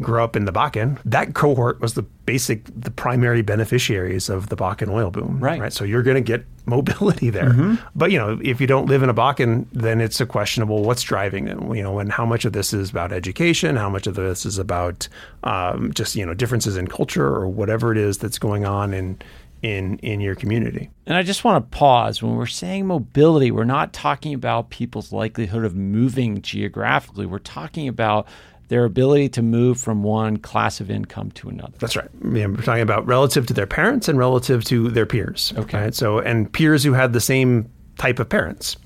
grow 0.00 0.24
up 0.24 0.34
in 0.34 0.44
the 0.44 0.52
Bakken, 0.52 0.98
that 1.04 1.34
cohort 1.34 1.80
was 1.80 1.94
the 1.94 2.02
basic, 2.02 2.64
the 2.74 2.90
primary 2.90 3.42
beneficiaries 3.42 4.28
of 4.28 4.48
the 4.48 4.56
Bakken 4.56 4.88
oil 4.88 5.10
boom. 5.10 5.38
Right. 5.38 5.60
Right. 5.60 5.72
So 5.72 5.84
you're 5.84 6.02
going 6.02 6.16
to 6.16 6.20
get 6.20 6.44
mobility 6.66 7.30
there. 7.30 7.78
But 7.94 8.10
you 8.10 8.18
know, 8.18 8.40
if 8.42 8.60
you 8.60 8.66
don't 8.66 8.86
live 8.86 9.02
in 9.02 9.08
a 9.08 9.14
Bakken, 9.14 9.66
then 9.72 10.00
it's 10.00 10.20
a 10.20 10.26
questionable 10.26 10.82
what's 10.82 11.02
driving 11.02 11.46
it. 11.46 11.58
You 11.76 11.82
know, 11.82 11.98
and 11.98 12.10
how 12.10 12.26
much 12.26 12.44
of 12.44 12.52
this 12.52 12.72
is 12.72 12.90
about 12.90 13.12
education, 13.12 13.76
how 13.76 13.90
much 13.90 14.06
of 14.06 14.14
this 14.14 14.46
is 14.46 14.58
about 14.58 15.08
um, 15.44 15.92
just 15.92 16.16
you 16.16 16.26
know 16.26 16.34
differences 16.34 16.76
in 16.76 16.88
culture 16.88 17.26
or 17.26 17.48
whatever 17.48 17.92
it 17.92 17.98
is 17.98 18.18
that's 18.18 18.38
going 18.38 18.64
on 18.64 18.94
in 18.94 19.18
in 19.64 19.98
in 20.00 20.20
your 20.20 20.34
community. 20.34 20.90
And 21.06 21.16
I 21.16 21.22
just 21.22 21.42
want 21.42 21.64
to 21.64 21.76
pause 21.76 22.22
when 22.22 22.36
we're 22.36 22.44
saying 22.44 22.86
mobility, 22.86 23.50
we're 23.50 23.64
not 23.64 23.94
talking 23.94 24.34
about 24.34 24.68
people's 24.68 25.10
likelihood 25.10 25.64
of 25.64 25.74
moving 25.74 26.42
geographically. 26.42 27.24
We're 27.24 27.38
talking 27.38 27.88
about 27.88 28.28
their 28.68 28.84
ability 28.84 29.30
to 29.30 29.42
move 29.42 29.80
from 29.80 30.02
one 30.02 30.36
class 30.36 30.80
of 30.80 30.90
income 30.90 31.30
to 31.32 31.48
another. 31.48 31.72
That's 31.78 31.96
right. 31.96 32.08
Yeah, 32.32 32.46
we're 32.46 32.56
talking 32.56 32.82
about 32.82 33.06
relative 33.06 33.46
to 33.46 33.54
their 33.54 33.66
parents 33.66 34.06
and 34.06 34.18
relative 34.18 34.64
to 34.64 34.90
their 34.90 35.06
peers. 35.06 35.54
Okay. 35.56 35.84
Right? 35.84 35.94
So, 35.94 36.18
and 36.18 36.52
peers 36.52 36.84
who 36.84 36.92
had 36.92 37.14
the 37.14 37.20
same 37.20 37.70
type 37.96 38.18
of 38.18 38.28
parents. 38.28 38.76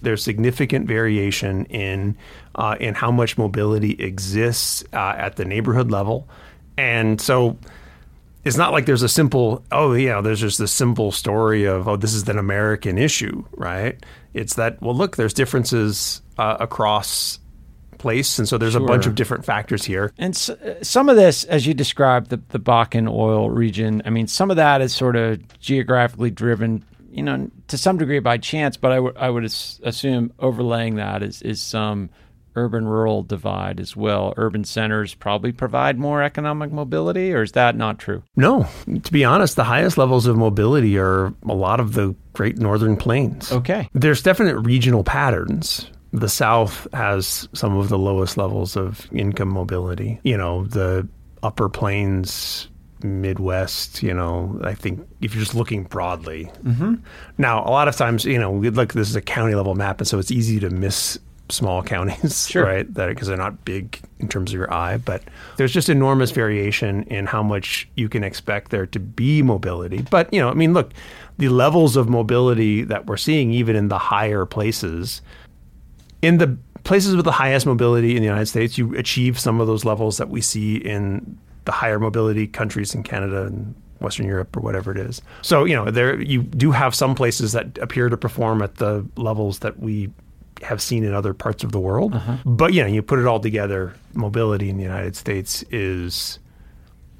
There's 0.00 0.24
significant 0.24 0.88
variation 0.88 1.66
in 1.66 2.16
uh, 2.54 2.76
in 2.80 2.94
how 2.94 3.10
much 3.10 3.36
mobility 3.36 3.92
exists 4.02 4.82
uh, 4.94 5.14
at 5.16 5.36
the 5.36 5.44
neighborhood 5.44 5.90
level, 5.90 6.26
and 6.78 7.20
so 7.20 7.58
it's 8.44 8.56
not 8.56 8.72
like 8.72 8.86
there's 8.86 9.02
a 9.02 9.08
simple 9.08 9.64
oh 9.72 9.92
yeah 9.94 10.20
there's 10.20 10.40
just 10.40 10.58
this 10.58 10.72
simple 10.72 11.12
story 11.12 11.64
of 11.64 11.86
oh 11.88 11.96
this 11.96 12.14
is 12.14 12.28
an 12.28 12.38
American 12.38 12.98
issue, 12.98 13.44
right? 13.52 14.02
It's 14.34 14.54
that 14.54 14.80
well 14.82 14.94
look 14.94 15.16
there's 15.16 15.34
differences 15.34 16.22
uh, 16.38 16.56
across 16.60 17.38
place, 17.98 18.38
and 18.40 18.48
so 18.48 18.58
there's 18.58 18.74
a 18.74 18.80
bunch 18.80 19.06
of 19.06 19.14
different 19.14 19.44
factors 19.44 19.84
here. 19.84 20.12
And 20.18 20.34
s- 20.34 20.50
some 20.82 21.08
of 21.08 21.14
this, 21.14 21.44
as 21.44 21.66
you 21.68 21.72
described, 21.74 22.30
the, 22.30 22.40
the 22.48 22.58
Bakken 22.58 23.08
oil 23.08 23.48
region, 23.48 24.02
I 24.04 24.10
mean, 24.10 24.26
some 24.26 24.50
of 24.50 24.56
that 24.56 24.80
is 24.80 24.92
sort 24.92 25.14
of 25.14 25.40
geographically 25.60 26.32
driven, 26.32 26.84
you 27.12 27.22
know, 27.22 27.48
to 27.68 27.78
some 27.78 27.98
degree 27.98 28.18
by 28.18 28.38
chance, 28.38 28.76
but 28.76 28.90
I 28.90 28.98
would 28.98 29.16
I 29.16 29.30
would 29.30 29.44
assume 29.44 30.32
overlaying 30.40 30.96
that 30.96 31.22
is, 31.22 31.42
is 31.42 31.60
some 31.60 32.10
urban 32.54 32.86
rural 32.86 33.22
divide 33.22 33.80
as 33.80 33.96
well. 33.96 34.34
Urban 34.36 34.64
centers 34.64 35.14
probably 35.14 35.52
provide 35.52 35.98
more 35.98 36.22
economic 36.22 36.72
mobility, 36.72 37.32
or 37.32 37.42
is 37.42 37.52
that 37.52 37.76
not 37.76 37.98
true? 37.98 38.22
No, 38.36 38.68
to 39.02 39.12
be 39.12 39.24
honest, 39.24 39.56
the 39.56 39.64
highest 39.64 39.98
levels 39.98 40.26
of 40.26 40.36
mobility 40.36 40.98
are 40.98 41.32
a 41.48 41.54
lot 41.54 41.80
of 41.80 41.94
the 41.94 42.14
Great 42.32 42.58
Northern 42.58 42.96
Plains. 42.96 43.52
Okay. 43.52 43.88
There's 43.92 44.22
definite 44.22 44.58
regional 44.58 45.04
patterns. 45.04 45.90
The 46.12 46.28
South 46.28 46.86
has 46.92 47.48
some 47.54 47.76
of 47.76 47.88
the 47.88 47.98
lowest 47.98 48.36
levels 48.36 48.76
of 48.76 49.10
income 49.12 49.48
mobility. 49.48 50.20
You 50.24 50.36
know, 50.36 50.64
the 50.64 51.08
upper 51.42 51.68
plains, 51.68 52.68
Midwest, 53.02 54.02
you 54.02 54.14
know, 54.14 54.60
I 54.62 54.74
think 54.74 55.06
if 55.20 55.34
you're 55.34 55.42
just 55.42 55.54
looking 55.54 55.84
broadly. 55.84 56.50
Mm-hmm. 56.62 56.96
Now, 57.38 57.64
a 57.64 57.70
lot 57.70 57.88
of 57.88 57.96
times, 57.96 58.24
you 58.24 58.38
know, 58.38 58.50
we 58.50 58.70
look, 58.70 58.92
this 58.92 59.08
is 59.08 59.16
a 59.16 59.22
county 59.22 59.54
level 59.54 59.74
map, 59.74 60.00
and 60.00 60.06
so 60.06 60.18
it's 60.18 60.30
easy 60.30 60.60
to 60.60 60.70
miss 60.70 61.18
small 61.52 61.82
counties, 61.82 62.46
Sure. 62.50 62.64
right? 62.64 62.94
That 62.94 63.08
because 63.08 63.28
they're 63.28 63.36
not 63.36 63.64
big 63.64 64.00
in 64.18 64.28
terms 64.28 64.50
of 64.52 64.56
your 64.58 64.72
eye, 64.72 64.96
but 64.96 65.22
there's 65.56 65.72
just 65.72 65.88
enormous 65.88 66.30
variation 66.30 67.02
in 67.04 67.26
how 67.26 67.42
much 67.42 67.88
you 67.96 68.08
can 68.08 68.24
expect 68.24 68.70
there 68.70 68.86
to 68.86 68.98
be 69.00 69.42
mobility. 69.42 70.02
But 70.10 70.32
you 70.32 70.40
know, 70.40 70.48
I 70.48 70.54
mean, 70.54 70.72
look, 70.74 70.92
the 71.38 71.48
levels 71.48 71.96
of 71.96 72.08
mobility 72.08 72.82
that 72.84 73.06
we're 73.06 73.16
seeing, 73.16 73.50
even 73.52 73.76
in 73.76 73.88
the 73.88 73.98
higher 73.98 74.44
places, 74.46 75.22
in 76.22 76.38
the 76.38 76.56
places 76.84 77.14
with 77.16 77.24
the 77.24 77.32
highest 77.32 77.66
mobility 77.66 78.16
in 78.16 78.22
the 78.22 78.28
United 78.28 78.46
States, 78.46 78.76
you 78.78 78.94
achieve 78.96 79.38
some 79.38 79.60
of 79.60 79.66
those 79.66 79.84
levels 79.84 80.18
that 80.18 80.28
we 80.28 80.40
see 80.40 80.76
in 80.76 81.38
the 81.64 81.72
higher 81.72 81.98
mobility 82.00 82.46
countries 82.46 82.94
in 82.94 83.02
Canada 83.02 83.44
and 83.44 83.74
Western 84.00 84.26
Europe 84.26 84.56
or 84.56 84.60
whatever 84.60 84.90
it 84.90 84.98
is. 84.98 85.22
So, 85.42 85.64
you 85.64 85.76
know, 85.76 85.90
there 85.92 86.20
you 86.20 86.42
do 86.42 86.72
have 86.72 86.92
some 86.92 87.14
places 87.14 87.52
that 87.52 87.78
appear 87.78 88.08
to 88.08 88.16
perform 88.16 88.60
at 88.62 88.76
the 88.76 89.06
levels 89.16 89.60
that 89.60 89.78
we 89.78 90.10
have 90.62 90.80
seen 90.80 91.04
in 91.04 91.12
other 91.12 91.34
parts 91.34 91.64
of 91.64 91.72
the 91.72 91.80
world. 91.80 92.14
Uh-huh. 92.14 92.36
But, 92.44 92.72
you 92.72 92.82
know, 92.82 92.88
you 92.88 93.02
put 93.02 93.18
it 93.18 93.26
all 93.26 93.40
together, 93.40 93.94
mobility 94.14 94.70
in 94.70 94.76
the 94.76 94.82
United 94.82 95.16
States 95.16 95.62
is 95.70 96.38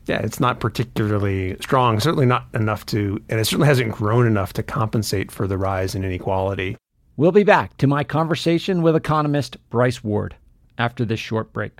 yeah, 0.06 0.20
it's 0.20 0.40
not 0.40 0.58
particularly 0.58 1.56
strong, 1.60 2.00
certainly 2.00 2.26
not 2.26 2.46
enough 2.54 2.84
to 2.86 3.22
and 3.28 3.38
it 3.38 3.44
certainly 3.44 3.68
hasn't 3.68 3.92
grown 3.92 4.26
enough 4.26 4.52
to 4.54 4.62
compensate 4.62 5.30
for 5.30 5.46
the 5.46 5.56
rise 5.56 5.94
in 5.94 6.04
inequality. 6.04 6.76
We'll 7.16 7.32
be 7.32 7.44
back 7.44 7.76
to 7.78 7.86
my 7.86 8.04
conversation 8.04 8.82
with 8.82 8.96
economist 8.96 9.56
Bryce 9.70 10.02
Ward 10.02 10.34
after 10.78 11.04
this 11.04 11.20
short 11.20 11.52
break. 11.52 11.78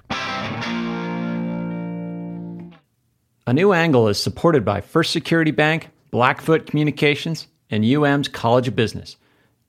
A 3.44 3.52
New 3.52 3.72
Angle 3.72 4.08
is 4.08 4.22
supported 4.22 4.64
by 4.64 4.80
First 4.80 5.10
Security 5.10 5.50
Bank, 5.50 5.88
Blackfoot 6.12 6.66
Communications, 6.66 7.48
and 7.70 7.84
UM's 7.84 8.28
College 8.28 8.68
of 8.68 8.76
Business. 8.76 9.16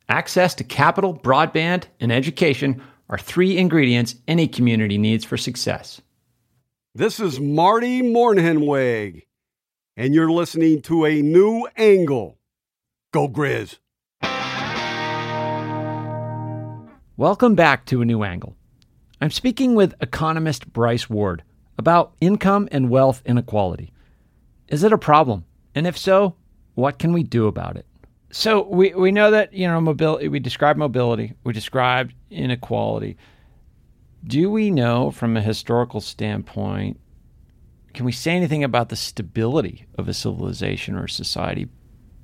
Access 0.09 0.53
to 0.55 0.65
capital, 0.65 1.17
broadband, 1.17 1.85
and 2.01 2.11
education 2.11 2.81
are 3.09 3.17
three 3.17 3.57
ingredients 3.57 4.15
any 4.27 4.49
community 4.49 4.97
needs 4.97 5.23
for 5.23 5.37
success. 5.37 6.01
This 6.93 7.21
is 7.21 7.39
Marty 7.39 8.01
Mornhinweg, 8.01 9.23
and 9.95 10.13
you're 10.13 10.29
listening 10.29 10.81
to 10.83 11.05
a 11.05 11.21
new 11.21 11.69
angle. 11.77 12.37
Go 13.13 13.29
Grizz. 13.29 13.77
Welcome 17.15 17.55
back 17.55 17.85
to 17.85 18.01
A 18.01 18.05
New 18.05 18.23
Angle. 18.23 18.57
I'm 19.21 19.31
speaking 19.31 19.73
with 19.73 19.95
economist 20.01 20.73
Bryce 20.73 21.09
Ward 21.09 21.43
about 21.77 22.13
income 22.19 22.67
and 22.73 22.89
wealth 22.89 23.21
inequality. 23.25 23.93
Is 24.67 24.83
it 24.83 24.91
a 24.91 24.97
problem? 24.97 25.45
And 25.73 25.87
if 25.87 25.97
so, 25.97 26.35
what 26.75 26.99
can 26.99 27.13
we 27.13 27.23
do 27.23 27.47
about 27.47 27.77
it? 27.77 27.85
So 28.35 28.63
we, 28.67 28.93
we 28.95 29.11
know 29.11 29.29
that, 29.29 29.53
you 29.53 29.67
know, 29.67 29.79
mobility 29.79 30.27
we 30.27 30.39
described 30.39 30.79
mobility, 30.79 31.33
we 31.43 31.53
described 31.53 32.15
inequality. 32.31 33.15
Do 34.25 34.49
we 34.49 34.71
know 34.71 35.11
from 35.11 35.37
a 35.37 35.41
historical 35.41 36.01
standpoint, 36.01 36.99
can 37.93 38.05
we 38.05 38.11
say 38.11 38.31
anything 38.31 38.63
about 38.63 38.89
the 38.89 38.95
stability 38.95 39.85
of 39.99 40.07
a 40.07 40.13
civilization 40.15 40.95
or 40.95 41.07
society 41.07 41.67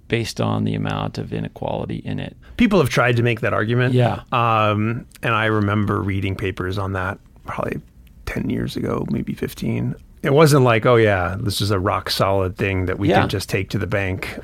based 0.07 0.41
on 0.41 0.63
the 0.63 0.73
amount 0.73 1.19
of 1.19 1.31
inequality 1.31 1.97
in 1.97 2.17
it? 2.19 2.35
People 2.57 2.79
have 2.79 2.89
tried 2.89 3.15
to 3.17 3.21
make 3.23 3.41
that 3.41 3.53
argument. 3.53 3.93
Yeah. 3.93 4.23
Um, 4.31 5.05
and 5.21 5.35
I 5.35 5.45
remember 5.45 6.01
reading 6.01 6.35
papers 6.35 6.79
on 6.79 6.93
that 6.93 7.19
probably 7.45 7.79
10 8.25 8.49
years 8.49 8.75
ago, 8.75 9.05
maybe 9.11 9.35
15. 9.35 9.93
It 10.23 10.33
wasn't 10.33 10.63
like, 10.63 10.87
oh, 10.87 10.95
yeah, 10.95 11.37
this 11.39 11.61
is 11.61 11.69
a 11.69 11.79
rock 11.79 12.09
solid 12.09 12.57
thing 12.57 12.87
that 12.87 12.97
we 12.97 13.09
Yeah. 13.09 13.19
can 13.21 13.29
just 13.29 13.47
take 13.47 13.69
to 13.69 13.77
the 13.77 13.87
bank. 13.87 14.39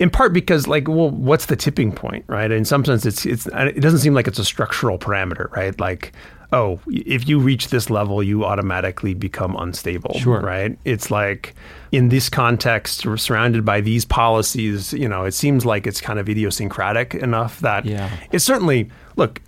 In 0.00 0.10
part 0.10 0.32
because, 0.32 0.66
like, 0.66 0.88
well, 0.88 1.10
what's 1.10 1.46
the 1.46 1.54
tipping 1.56 1.92
point, 1.92 2.24
right? 2.26 2.50
In 2.50 2.64
some 2.64 2.84
sense, 2.84 3.06
it's 3.06 3.24
it's 3.24 3.46
it 3.46 3.80
doesn't 3.80 4.00
seem 4.00 4.12
like 4.14 4.26
it's 4.26 4.40
a 4.40 4.44
structural 4.44 4.98
parameter, 4.98 5.50
right? 5.52 5.78
Like, 5.78 6.12
oh, 6.52 6.80
if 6.88 7.28
you 7.28 7.38
reach 7.38 7.68
this 7.68 7.90
level, 7.90 8.22
you 8.22 8.44
automatically 8.44 9.14
become 9.14 9.56
unstable, 9.56 10.14
Sure. 10.18 10.40
right? 10.40 10.76
It's 10.84 11.10
like 11.10 11.54
in 11.92 12.08
this 12.08 12.28
context, 12.28 13.06
we're 13.06 13.16
surrounded 13.16 13.64
by 13.64 13.80
these 13.80 14.04
policies. 14.04 14.92
You 14.92 15.08
know, 15.08 15.24
it 15.24 15.32
seems 15.34 15.64
like 15.64 15.86
it's 15.86 16.00
kind 16.00 16.18
of 16.18 16.28
idiosyncratic 16.28 17.14
enough 17.14 17.60
that 17.60 17.84
Yeah. 17.86 18.10
it's 18.32 18.44
certainly 18.44 18.88
look 19.16 19.40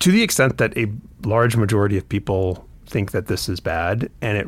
to 0.00 0.10
the 0.10 0.22
extent 0.22 0.58
that 0.58 0.76
a 0.78 0.86
large 1.24 1.56
majority 1.56 1.96
of 1.98 2.08
people 2.08 2.66
think 2.86 3.10
that 3.12 3.26
this 3.26 3.48
is 3.48 3.60
bad 3.60 4.10
and 4.22 4.36
it 4.36 4.46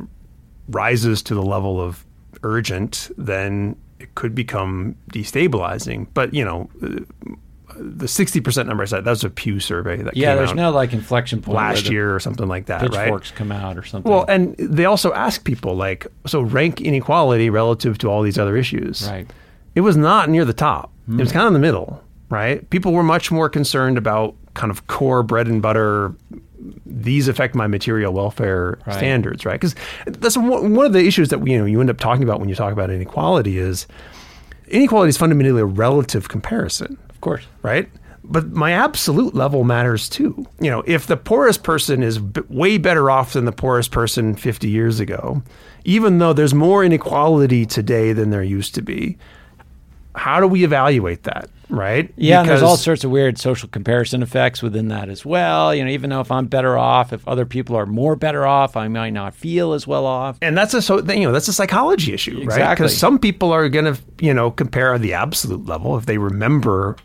rises 0.68 1.22
to 1.24 1.34
the 1.34 1.42
level 1.42 1.80
of 1.80 2.04
urgent, 2.42 3.10
then 3.18 3.76
it 4.02 4.14
could 4.14 4.34
become 4.34 4.96
destabilizing. 5.12 6.06
But 6.14 6.34
you 6.34 6.44
know, 6.44 6.68
the 7.74 8.06
60% 8.06 8.66
number 8.66 8.82
I 8.82 8.86
said, 8.86 9.04
that 9.04 9.10
was 9.10 9.24
a 9.24 9.30
Pew 9.30 9.58
survey 9.58 9.96
that 10.02 10.16
Yeah, 10.16 10.30
came 10.30 10.36
there's 10.38 10.50
out 10.50 10.56
no 10.56 10.70
like 10.70 10.92
inflection 10.92 11.40
point 11.40 11.56
last 11.56 11.88
year 11.88 12.14
or 12.14 12.20
something 12.20 12.46
like 12.46 12.66
that, 12.66 12.82
right? 12.82 12.90
Pitchforks 12.90 13.30
come 13.30 13.50
out 13.50 13.78
or 13.78 13.82
something. 13.82 14.10
Well, 14.10 14.24
and 14.28 14.54
they 14.58 14.84
also 14.84 15.12
ask 15.14 15.44
people 15.44 15.74
like, 15.74 16.06
so 16.26 16.42
rank 16.42 16.80
inequality 16.80 17.48
relative 17.50 17.96
to 17.98 18.08
all 18.10 18.22
these 18.22 18.38
other 18.38 18.56
issues. 18.56 19.08
right. 19.08 19.26
It 19.74 19.80
was 19.80 19.96
not 19.96 20.28
near 20.28 20.44
the 20.44 20.52
top. 20.52 20.90
It 21.08 21.12
Hmm. 21.12 21.18
was 21.18 21.32
kind 21.32 21.42
of 21.44 21.48
in 21.48 21.52
the 21.54 21.58
middle, 21.66 22.02
right? 22.28 22.68
People 22.68 22.92
were 22.92 23.02
much 23.02 23.32
more 23.32 23.48
concerned 23.48 23.96
about 23.96 24.34
kind 24.52 24.70
of 24.70 24.86
core 24.86 25.22
bread 25.22 25.46
and 25.48 25.62
butter. 25.62 26.12
These 26.86 27.28
affect 27.28 27.54
my 27.54 27.66
material 27.66 28.12
welfare 28.12 28.78
Right. 28.86 28.96
standards, 28.96 29.44
right? 29.44 29.60
Because 29.60 29.74
that's 30.06 30.36
one 30.36 30.86
of 30.86 30.92
the 30.92 31.04
issues 31.06 31.28
that 31.30 31.46
you 31.46 31.58
know 31.58 31.64
you 31.64 31.80
end 31.80 31.90
up 31.90 31.98
talking 31.98 32.22
about 32.22 32.38
when 32.40 32.48
you 32.48 32.54
talk 32.54 32.72
about 32.72 32.90
inequality 32.90 33.58
is 33.58 33.86
inequality 34.68 35.08
is 35.10 35.16
fundamentally 35.16 35.60
a 35.60 35.64
relative 35.66 36.28
comparison 36.28 36.96
Of 37.10 37.20
course. 37.20 37.46
right? 37.62 37.88
But 38.24 38.52
my 38.52 38.70
absolute 38.70 39.34
level 39.34 39.64
matters 39.64 40.08
too. 40.08 40.46
You 40.60 40.70
know, 40.70 40.84
if 40.86 41.06
the 41.08 41.16
poorest 41.16 41.64
person 41.64 42.02
is 42.04 42.18
b- 42.20 42.42
way 42.48 42.78
better 42.78 43.10
off 43.10 43.32
than 43.32 43.44
the 43.46 43.52
poorest 43.52 43.90
person 43.90 44.36
50 44.36 44.68
years 44.68 45.00
ago, 45.00 45.42
even 45.84 46.18
though 46.18 46.32
there's 46.32 46.54
more 46.54 46.84
inequality 46.84 47.66
today 47.66 48.12
than 48.12 48.30
there 48.30 48.44
used 48.44 48.76
to 48.76 48.82
be, 48.82 49.18
how 50.14 50.40
do 50.40 50.46
we 50.46 50.64
evaluate 50.64 51.22
that, 51.22 51.48
right? 51.70 52.12
Yeah, 52.16 52.40
and 52.40 52.48
there's 52.48 52.62
all 52.62 52.76
sorts 52.76 53.02
of 53.04 53.10
weird 53.10 53.38
social 53.38 53.68
comparison 53.68 54.22
effects 54.22 54.62
within 54.62 54.88
that 54.88 55.08
as 55.08 55.24
well. 55.24 55.74
You 55.74 55.84
know, 55.84 55.90
even 55.90 56.10
though 56.10 56.20
if 56.20 56.30
I'm 56.30 56.46
better 56.46 56.76
off, 56.76 57.12
if 57.12 57.26
other 57.26 57.46
people 57.46 57.76
are 57.76 57.86
more 57.86 58.14
better 58.16 58.46
off, 58.46 58.76
I 58.76 58.88
might 58.88 59.10
not 59.14 59.34
feel 59.34 59.72
as 59.72 59.86
well 59.86 60.04
off. 60.06 60.36
and 60.42 60.56
that's 60.56 60.74
a 60.74 60.82
so 60.82 60.98
you 61.00 61.24
know 61.24 61.32
that's 61.32 61.48
a 61.48 61.52
psychology 61.52 62.12
issue, 62.12 62.42
right? 62.44 62.70
Because 62.70 62.96
some 62.96 63.18
people 63.18 63.52
are 63.52 63.68
going 63.68 63.94
to 63.94 63.98
you 64.20 64.34
know 64.34 64.50
compare 64.50 64.98
the 64.98 65.14
absolute 65.14 65.66
level 65.66 65.96
if 65.96 66.06
they 66.06 66.18
remember 66.18 66.96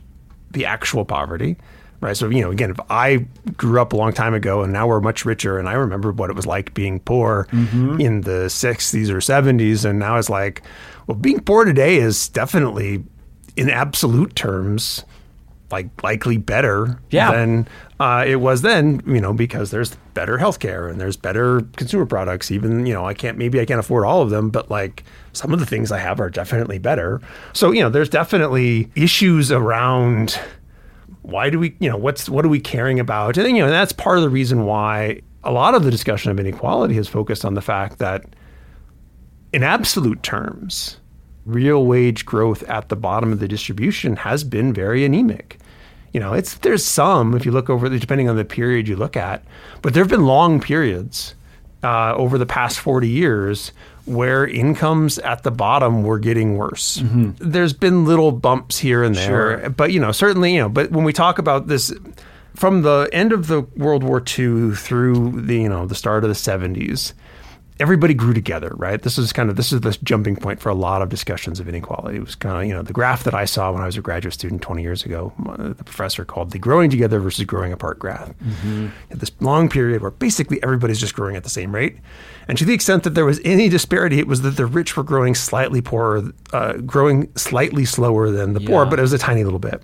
the 0.52 0.66
actual 0.66 1.06
poverty, 1.06 1.56
right? 2.02 2.16
So 2.16 2.30
you 2.30 2.42
know, 2.42 2.52
again, 2.52 2.72
if 2.72 2.80
I 2.90 3.26
grew 3.58 3.82
up 3.82 3.94
a 3.94 3.96
long 3.96 4.14
time 4.14 4.34
ago 4.34 4.62
and 4.64 4.72
now 4.74 4.88
we're 4.88 5.00
much 5.00 5.26
richer, 5.26 5.58
and 5.60 5.68
I 5.70 5.74
remember 5.74 6.12
what 6.12 6.30
it 6.30 6.36
was 6.36 6.46
like 6.46 6.74
being 6.74 7.00
poor 7.00 7.48
in 7.52 8.22
the 8.22 8.48
'60s 8.50 9.10
or 9.10 9.18
'70s, 9.18 9.84
and 9.86 10.00
now 10.00 10.18
it's 10.18 10.30
like, 10.30 10.62
well, 11.08 11.16
being 11.18 11.40
poor 11.40 11.66
today 11.66 11.98
is 11.98 12.30
definitely, 12.30 13.04
in 13.56 13.70
absolute 13.70 14.36
terms, 14.36 15.04
like 15.72 15.88
likely 16.04 16.38
better 16.38 17.00
Yeah. 17.10 17.32
than 17.32 17.68
uh, 18.00 18.24
it 18.28 18.38
was 18.38 18.62
then, 18.62 19.02
you 19.08 19.20
know, 19.20 19.34
because 19.34 19.72
there's 19.72 19.96
better 20.14 20.38
healthcare 20.38 20.90
and 20.90 21.02
there's 21.02 21.18
better 21.18 21.62
consumer 21.76 22.06
products. 22.06 22.52
Even, 22.52 22.86
you 22.86 22.94
know, 22.94 23.06
I 23.06 23.14
can't, 23.14 23.38
maybe 23.38 23.60
I 23.60 23.66
can't 23.66 23.80
afford 23.80 24.06
all 24.06 24.22
of 24.22 24.30
them, 24.30 24.50
but 24.50 24.70
like 24.70 25.04
some 25.34 25.52
of 25.52 25.60
the 25.60 25.66
things 25.66 25.92
I 25.92 25.98
have 25.98 26.20
are 26.22 26.30
definitely 26.30 26.78
better. 26.78 27.20
So, 27.54 27.72
you 27.72 27.82
know, 27.82 27.90
there's 27.90 28.08
definitely 28.10 28.90
issues 28.96 29.52
around 29.52 30.40
why 31.28 31.50
do 31.50 31.60
we, 31.60 31.76
you 31.80 31.90
know, 31.90 31.98
what's, 31.98 32.30
what 32.30 32.46
are 32.46 32.50
we 32.50 32.60
caring 32.60 33.02
about? 33.02 33.38
And, 33.38 33.56
you 33.58 33.62
know, 33.62 33.70
that's 33.70 33.92
part 33.92 34.18
of 34.18 34.24
the 34.24 34.30
reason 34.30 34.66
why 34.66 35.22
a 35.44 35.52
lot 35.52 35.76
of 35.76 35.84
the 35.84 35.92
discussion 35.92 36.32
of 36.32 36.40
inequality 36.40 36.96
has 36.96 37.10
focused 37.10 37.44
on 37.44 37.54
the 37.54 37.62
fact 37.62 38.00
that 38.00 38.24
in 39.52 39.62
absolute 39.62 40.24
terms, 40.24 40.98
real 41.46 41.86
wage 41.86 42.26
growth 42.26 42.64
at 42.64 42.88
the 42.88 42.96
bottom 42.96 43.34
of 43.34 43.40
the 43.40 43.48
distribution 43.48 44.16
has 44.16 44.46
been 44.46 44.72
very 44.72 45.04
anemic. 45.04 45.60
You 46.14 46.22
know, 46.22 46.32
it's 46.32 46.56
there's 46.60 46.86
some 46.86 47.36
if 47.36 47.46
you 47.46 47.52
look 47.52 47.70
over 47.70 47.90
depending 47.90 48.30
on 48.30 48.38
the 48.38 48.46
period 48.46 48.88
you 48.88 48.96
look 48.96 49.18
at, 49.18 49.44
but 49.82 49.94
there 49.94 50.04
have 50.04 50.10
been 50.10 50.26
long 50.26 50.62
periods 50.62 51.36
uh, 51.84 52.14
over 52.16 52.38
the 52.38 52.46
past 52.46 52.80
40 52.80 53.10
years 53.10 53.74
where 54.08 54.48
incomes 54.48 55.20
at 55.20 55.44
the 55.44 55.52
bottom 55.52 56.04
were 56.04 56.18
getting 56.18 56.58
worse. 56.58 56.98
Mm-hmm. 56.98 57.32
There's 57.38 57.74
been 57.74 58.06
little 58.06 58.32
bumps 58.32 58.78
here 58.80 59.04
and 59.04 59.14
there, 59.14 59.70
but 59.70 59.92
you 59.92 60.00
know, 60.00 60.12
certainly, 60.12 60.54
you 60.54 60.62
know, 60.62 60.70
but 60.70 60.92
when 60.92 61.04
we 61.04 61.14
talk 61.14 61.38
about 61.38 61.68
this 61.68 61.94
from 62.56 62.82
the 62.82 63.10
end 63.12 63.34
of 63.34 63.48
the 63.48 63.62
World 63.76 64.04
War 64.04 64.20
II 64.20 64.74
through 64.76 65.42
the, 65.42 65.56
you 65.56 65.70
know, 65.70 65.86
the 65.86 65.96
start 65.96 66.24
of 66.24 66.30
the 66.30 66.36
70s, 66.36 67.14
everybody 67.80 68.14
grew 68.14 68.34
together, 68.34 68.72
right? 68.76 69.02
This 69.02 69.18
is 69.18 69.32
kind 69.34 69.50
of 69.50 69.56
this 69.56 69.72
is 69.72 69.82
the 69.82 69.98
jumping 70.04 70.36
point 70.36 70.60
for 70.60 70.70
a 70.70 70.74
lot 70.74 71.02
of 71.02 71.10
discussions 71.10 71.60
of 71.60 71.68
inequality. 71.70 72.18
It 72.18 72.24
was 72.26 72.36
kind 72.36 72.58
of 72.58 72.66
you 72.66 72.74
know 72.74 72.82
the 72.82 72.94
graph 72.94 73.24
that 73.26 73.34
I 73.34 73.46
saw 73.46 73.72
when 73.72 73.82
I 73.82 73.86
was 73.86 73.98
a 73.98 74.02
graduate 74.02 74.34
student 74.34 74.62
20 74.62 74.82
years 74.82 75.06
ago. 75.06 75.34
uh, 75.48 75.74
The 75.74 75.84
professor 75.84 76.26
called 76.26 76.52
the 76.52 76.60
growing 76.60 76.90
together 76.90 77.20
versus 77.20 77.46
growing 77.46 77.72
apart 77.72 78.00
graph. 78.00 78.32
Had 79.10 79.20
this 79.20 79.32
long 79.40 79.70
period 79.70 80.02
where 80.02 80.12
basically 80.12 80.62
everybody's 80.64 81.00
just 81.00 81.14
growing 81.16 81.36
at 81.36 81.44
the 81.44 81.50
same 81.50 81.74
rate, 81.74 81.98
and 82.48 82.58
to 82.58 82.66
the 82.66 82.74
extent 82.74 83.04
that 83.04 83.12
there 83.16 83.26
was 83.26 83.40
any 83.46 83.70
disparity, 83.70 84.20
it 84.20 84.28
was 84.28 84.42
that 84.42 84.58
the 84.58 84.66
rich 84.66 84.98
were 84.98 85.04
growing 85.04 85.36
slightly 85.36 85.82
poorer, 85.82 86.32
uh, 86.54 86.74
growing 86.74 87.30
slightly 87.36 87.86
slower 87.86 88.32
than 88.32 88.54
the 88.54 88.60
poor, 88.62 88.86
but 88.90 89.00
it 89.00 89.02
was 89.02 89.14
a 89.14 89.18
tiny 89.18 89.44
little 89.44 89.60
bit. 89.60 89.84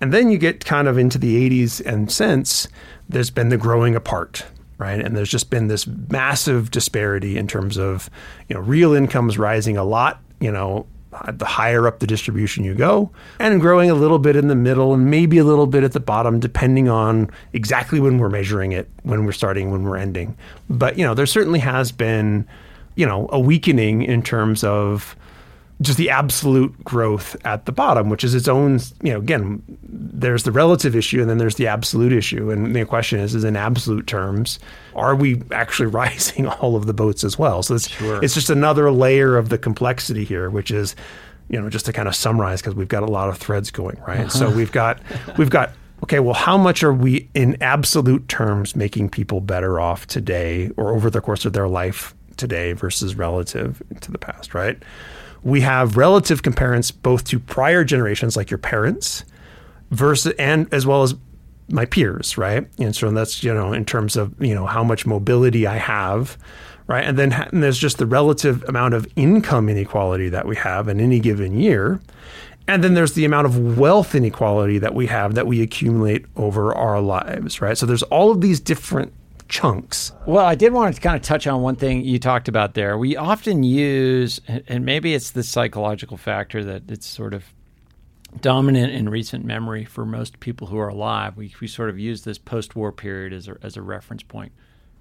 And 0.00 0.12
then 0.12 0.28
you 0.30 0.36
get 0.38 0.64
kind 0.64 0.88
of 0.88 0.98
into 0.98 1.16
the 1.18 1.48
80s 1.48 1.80
and 1.86 2.10
since 2.10 2.68
there's 3.08 3.30
been 3.30 3.48
the 3.48 3.56
growing 3.56 3.94
apart, 3.94 4.44
right? 4.78 5.00
And 5.00 5.16
there's 5.16 5.30
just 5.30 5.50
been 5.50 5.68
this 5.68 5.86
massive 5.86 6.70
disparity 6.70 7.36
in 7.36 7.46
terms 7.46 7.76
of, 7.76 8.10
you 8.48 8.54
know, 8.54 8.60
real 8.60 8.94
incomes 8.94 9.38
rising 9.38 9.76
a 9.76 9.84
lot, 9.84 10.20
you 10.40 10.50
know, 10.50 10.86
the 11.32 11.44
higher 11.44 11.86
up 11.86 12.00
the 12.00 12.06
distribution 12.06 12.64
you 12.64 12.74
go, 12.74 13.10
and 13.38 13.60
growing 13.60 13.88
a 13.88 13.94
little 13.94 14.18
bit 14.18 14.34
in 14.34 14.48
the 14.48 14.54
middle 14.54 14.92
and 14.92 15.10
maybe 15.10 15.38
a 15.38 15.44
little 15.44 15.66
bit 15.66 15.84
at 15.84 15.92
the 15.92 16.00
bottom, 16.00 16.40
depending 16.40 16.88
on 16.88 17.30
exactly 17.52 18.00
when 18.00 18.18
we're 18.18 18.28
measuring 18.28 18.72
it, 18.72 18.88
when 19.04 19.24
we're 19.24 19.32
starting, 19.32 19.70
when 19.70 19.84
we're 19.84 19.96
ending. 19.96 20.36
But, 20.68 20.98
you 20.98 21.04
know, 21.04 21.14
there 21.14 21.26
certainly 21.26 21.60
has 21.60 21.92
been, 21.92 22.46
you 22.96 23.06
know, 23.06 23.28
a 23.30 23.38
weakening 23.38 24.02
in 24.02 24.22
terms 24.22 24.64
of 24.64 25.14
just 25.80 25.98
the 25.98 26.10
absolute 26.10 26.84
growth 26.84 27.36
at 27.44 27.66
the 27.66 27.72
bottom, 27.72 28.08
which 28.08 28.22
is 28.22 28.34
its 28.34 28.46
own, 28.46 28.78
you 29.02 29.12
know, 29.12 29.18
again, 29.18 29.62
there's 29.82 30.44
the 30.44 30.52
relative 30.52 30.94
issue 30.94 31.20
and 31.20 31.28
then 31.28 31.38
there's 31.38 31.56
the 31.56 31.66
absolute 31.66 32.12
issue. 32.12 32.50
And 32.50 32.74
the 32.74 32.84
question 32.84 33.18
is, 33.18 33.34
is 33.34 33.42
in 33.44 33.56
absolute 33.56 34.06
terms, 34.06 34.58
are 34.94 35.16
we 35.16 35.42
actually 35.50 35.86
rising 35.90 36.46
all 36.46 36.76
of 36.76 36.86
the 36.86 36.94
boats 36.94 37.24
as 37.24 37.38
well? 37.38 37.62
So 37.62 37.74
it's, 37.74 37.88
it's 38.00 38.34
just 38.34 38.50
another 38.50 38.90
layer 38.90 39.36
of 39.36 39.48
the 39.48 39.58
complexity 39.58 40.24
here, 40.24 40.48
which 40.48 40.70
is, 40.70 40.94
you 41.48 41.60
know, 41.60 41.68
just 41.68 41.86
to 41.86 41.92
kind 41.92 42.08
of 42.08 42.14
summarize, 42.14 42.62
because 42.62 42.74
we've 42.74 42.88
got 42.88 43.02
a 43.02 43.06
lot 43.06 43.28
of 43.28 43.36
threads 43.36 43.70
going, 43.70 44.00
right? 44.06 44.20
Uh-huh. 44.20 44.28
So 44.28 44.50
we've 44.50 44.72
got, 44.72 45.00
we've 45.36 45.50
got, 45.50 45.72
okay, 46.04 46.20
well, 46.20 46.34
how 46.34 46.56
much 46.56 46.84
are 46.84 46.94
we 46.94 47.28
in 47.34 47.60
absolute 47.60 48.28
terms 48.28 48.76
making 48.76 49.10
people 49.10 49.40
better 49.40 49.80
off 49.80 50.06
today 50.06 50.70
or 50.76 50.94
over 50.94 51.10
the 51.10 51.20
course 51.20 51.44
of 51.44 51.52
their 51.52 51.68
life 51.68 52.14
today 52.36 52.72
versus 52.72 53.16
relative 53.16 53.82
to 54.00 54.12
the 54.12 54.18
past, 54.18 54.54
right? 54.54 54.80
We 55.44 55.60
have 55.60 55.96
relative 55.96 56.42
comparisons 56.42 56.90
both 56.90 57.24
to 57.24 57.38
prior 57.38 57.84
generations 57.84 58.36
like 58.36 58.50
your 58.50 58.58
parents 58.58 59.24
versus 59.90 60.32
and 60.38 60.72
as 60.72 60.86
well 60.86 61.02
as 61.02 61.14
my 61.68 61.84
peers 61.84 62.36
right? 62.36 62.68
And 62.78 62.96
so 62.96 63.10
that's 63.10 63.44
you 63.44 63.54
know 63.54 63.72
in 63.72 63.84
terms 63.84 64.16
of 64.16 64.34
you 64.42 64.54
know 64.54 64.66
how 64.66 64.82
much 64.82 65.06
mobility 65.06 65.66
i 65.66 65.76
have 65.76 66.36
right? 66.86 67.04
And 67.04 67.18
then 67.18 67.32
and 67.32 67.62
there's 67.62 67.78
just 67.78 67.98
the 67.98 68.06
relative 68.06 68.62
amount 68.68 68.94
of 68.94 69.06
income 69.16 69.68
inequality 69.68 70.28
that 70.30 70.46
we 70.46 70.56
have 70.56 70.88
in 70.88 71.00
any 71.00 71.20
given 71.20 71.58
year. 71.58 72.00
And 72.66 72.82
then 72.82 72.94
there's 72.94 73.12
the 73.12 73.26
amount 73.26 73.46
of 73.46 73.78
wealth 73.78 74.14
inequality 74.14 74.78
that 74.78 74.94
we 74.94 75.06
have 75.06 75.34
that 75.34 75.46
we 75.46 75.60
accumulate 75.60 76.24
over 76.36 76.74
our 76.74 77.00
lives 77.00 77.60
right? 77.60 77.76
So 77.76 77.86
there's 77.86 78.02
all 78.04 78.30
of 78.30 78.40
these 78.40 78.60
different 78.60 79.12
chunks 79.48 80.12
Well, 80.26 80.44
I 80.44 80.54
did 80.54 80.72
want 80.72 80.94
to 80.94 81.00
kind 81.00 81.16
of 81.16 81.22
touch 81.22 81.46
on 81.46 81.62
one 81.62 81.76
thing 81.76 82.04
you 82.04 82.18
talked 82.18 82.48
about 82.48 82.74
there. 82.74 82.96
We 82.96 83.16
often 83.16 83.62
use, 83.62 84.40
and 84.46 84.84
maybe 84.84 85.14
it's 85.14 85.30
the 85.32 85.42
psychological 85.42 86.16
factor 86.16 86.64
that 86.64 86.90
it's 86.90 87.06
sort 87.06 87.34
of 87.34 87.44
dominant 88.40 88.92
in 88.92 89.08
recent 89.08 89.44
memory 89.44 89.84
for 89.84 90.04
most 90.04 90.40
people 90.40 90.66
who 90.66 90.78
are 90.78 90.88
alive. 90.88 91.36
We, 91.36 91.54
we 91.60 91.68
sort 91.68 91.90
of 91.90 91.98
use 91.98 92.22
this 92.22 92.38
post 92.38 92.74
war 92.74 92.90
period 92.90 93.32
as 93.32 93.48
a, 93.48 93.56
as 93.62 93.76
a 93.76 93.82
reference 93.82 94.22
point. 94.22 94.52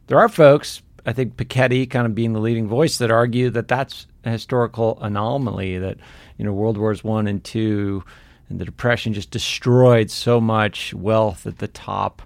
There 0.08 0.20
are 0.20 0.30
folks, 0.30 0.82
I 1.06 1.14
think 1.14 1.38
Piketty 1.38 1.90
kind 1.90 2.06
of 2.06 2.14
being 2.14 2.34
the 2.34 2.40
leading 2.40 2.68
voice, 2.68 2.98
that 2.98 3.12
argue 3.12 3.50
that 3.52 3.68
that's 3.68 4.08
a 4.26 4.32
historical 4.32 5.00
anomaly, 5.02 5.78
that, 5.80 5.98
you 6.38 6.46
know, 6.46 6.54
World 6.54 6.78
Wars 6.78 7.04
One 7.04 7.28
and 7.28 7.44
Two 7.44 8.04
and 8.50 8.60
the 8.60 8.66
Depression 8.66 9.14
just 9.14 9.32
destroyed 9.32 10.12
so 10.12 10.40
much 10.40 10.94
wealth 10.94 11.48
at 11.48 11.58
the 11.58 11.68
top 11.68 12.22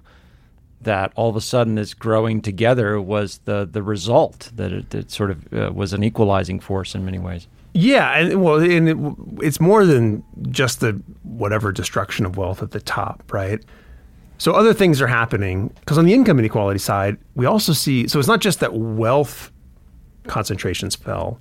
that 0.82 1.12
all 1.16 1.28
of 1.28 1.36
a 1.36 1.40
sudden 1.40 1.74
this 1.74 1.94
growing 1.94 2.40
together 2.40 3.00
was 3.00 3.38
the 3.44 3.68
the 3.70 3.82
result 3.82 4.50
that 4.54 4.72
it, 4.72 4.94
it 4.94 5.10
sort 5.10 5.30
of 5.30 5.52
uh, 5.52 5.72
was 5.74 5.92
an 5.92 6.04
equalizing 6.04 6.60
force 6.60 6.94
in 6.94 7.04
many 7.04 7.18
ways. 7.18 7.48
Yeah, 7.74 8.16
and 8.16 8.42
well, 8.42 8.60
and 8.60 8.88
it, 8.88 8.96
it's 9.44 9.60
more 9.60 9.84
than 9.84 10.24
just 10.50 10.80
the 10.80 11.00
whatever 11.22 11.72
destruction 11.72 12.26
of 12.26 12.36
wealth 12.36 12.62
at 12.62 12.70
the 12.70 12.80
top, 12.80 13.32
right? 13.32 13.62
So 14.38 14.52
other 14.52 14.72
things 14.72 15.02
are 15.02 15.08
happening 15.08 15.68
because 15.80 15.98
on 15.98 16.04
the 16.04 16.14
income 16.14 16.38
inequality 16.38 16.78
side, 16.78 17.18
we 17.34 17.44
also 17.44 17.72
see. 17.72 18.06
So 18.08 18.18
it's 18.18 18.28
not 18.28 18.40
just 18.40 18.60
that 18.60 18.74
wealth 18.74 19.52
concentrations 20.26 20.94
fell, 20.94 21.40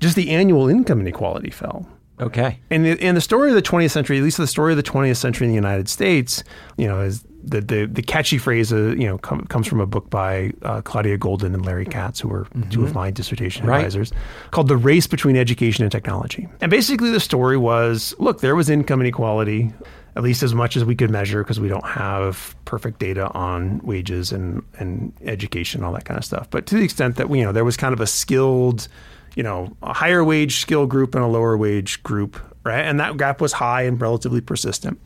just 0.00 0.16
the 0.16 0.30
annual 0.30 0.68
income 0.68 1.00
inequality 1.00 1.50
fell. 1.50 1.88
Okay. 2.20 2.60
And 2.70 2.84
the, 2.84 3.00
and 3.00 3.16
the 3.16 3.20
story 3.20 3.48
of 3.48 3.56
the 3.56 3.62
20th 3.62 3.90
century, 3.90 4.18
at 4.18 4.22
least 4.22 4.36
the 4.36 4.46
story 4.46 4.72
of 4.72 4.76
the 4.76 4.82
20th 4.82 5.16
century 5.16 5.46
in 5.46 5.50
the 5.50 5.56
United 5.56 5.88
States, 5.88 6.44
you 6.76 6.86
know, 6.86 7.00
is 7.00 7.24
the 7.44 7.60
the, 7.60 7.86
the 7.86 8.02
catchy 8.02 8.38
phrase, 8.38 8.72
uh, 8.72 8.94
you 8.96 9.06
know, 9.06 9.18
com- 9.18 9.46
comes 9.46 9.66
from 9.66 9.80
a 9.80 9.86
book 9.86 10.08
by 10.10 10.52
uh, 10.62 10.80
Claudia 10.82 11.18
Goldin 11.18 11.54
and 11.54 11.64
Larry 11.64 11.84
Katz, 11.86 12.20
who 12.20 12.28
were 12.28 12.46
two 12.70 12.84
of 12.84 12.94
my 12.94 13.10
dissertation 13.10 13.66
Right. 13.66 13.78
advisors, 13.78 14.12
called 14.50 14.68
"The 14.68 14.76
Race 14.76 15.06
Between 15.06 15.36
Education 15.36 15.84
and 15.84 15.92
Technology." 15.92 16.48
And 16.60 16.70
basically, 16.70 17.10
the 17.10 17.20
story 17.20 17.56
was: 17.56 18.14
look, 18.18 18.40
there 18.40 18.56
was 18.56 18.68
income 18.70 19.00
inequality, 19.00 19.72
at 20.16 20.22
least 20.22 20.42
as 20.42 20.54
much 20.54 20.76
as 20.76 20.84
we 20.84 20.94
could 20.94 21.10
measure, 21.10 21.42
because 21.42 21.60
we 21.60 21.68
don't 21.68 21.86
have 21.86 22.56
perfect 22.64 22.98
data 22.98 23.28
on 23.32 23.78
wages 23.84 24.32
and 24.32 24.62
and 24.78 25.12
education, 25.22 25.84
all 25.84 25.92
that 25.92 26.04
kind 26.04 26.18
of 26.18 26.24
stuff. 26.24 26.48
But 26.50 26.66
to 26.66 26.76
the 26.76 26.82
extent 26.84 27.16
that 27.16 27.28
we, 27.28 27.40
you 27.40 27.44
know 27.44 27.52
there 27.52 27.64
was 27.64 27.76
kind 27.76 27.92
of 27.92 28.00
a 28.00 28.06
skilled 28.06 28.88
you 29.36 29.42
know, 29.42 29.76
a 29.82 29.92
higher 29.92 30.22
wage 30.22 30.58
skill 30.60 30.86
group 30.86 31.12
and 31.16 31.24
a 31.24 31.26
lower 31.26 31.56
wage 31.56 32.00
group, 32.04 32.38
right? 32.62 32.82
And 32.82 33.00
that 33.00 33.16
gap 33.16 33.40
was 33.40 33.52
high 33.54 33.82
and 33.82 34.00
relatively 34.00 34.40
persistent. 34.40 35.00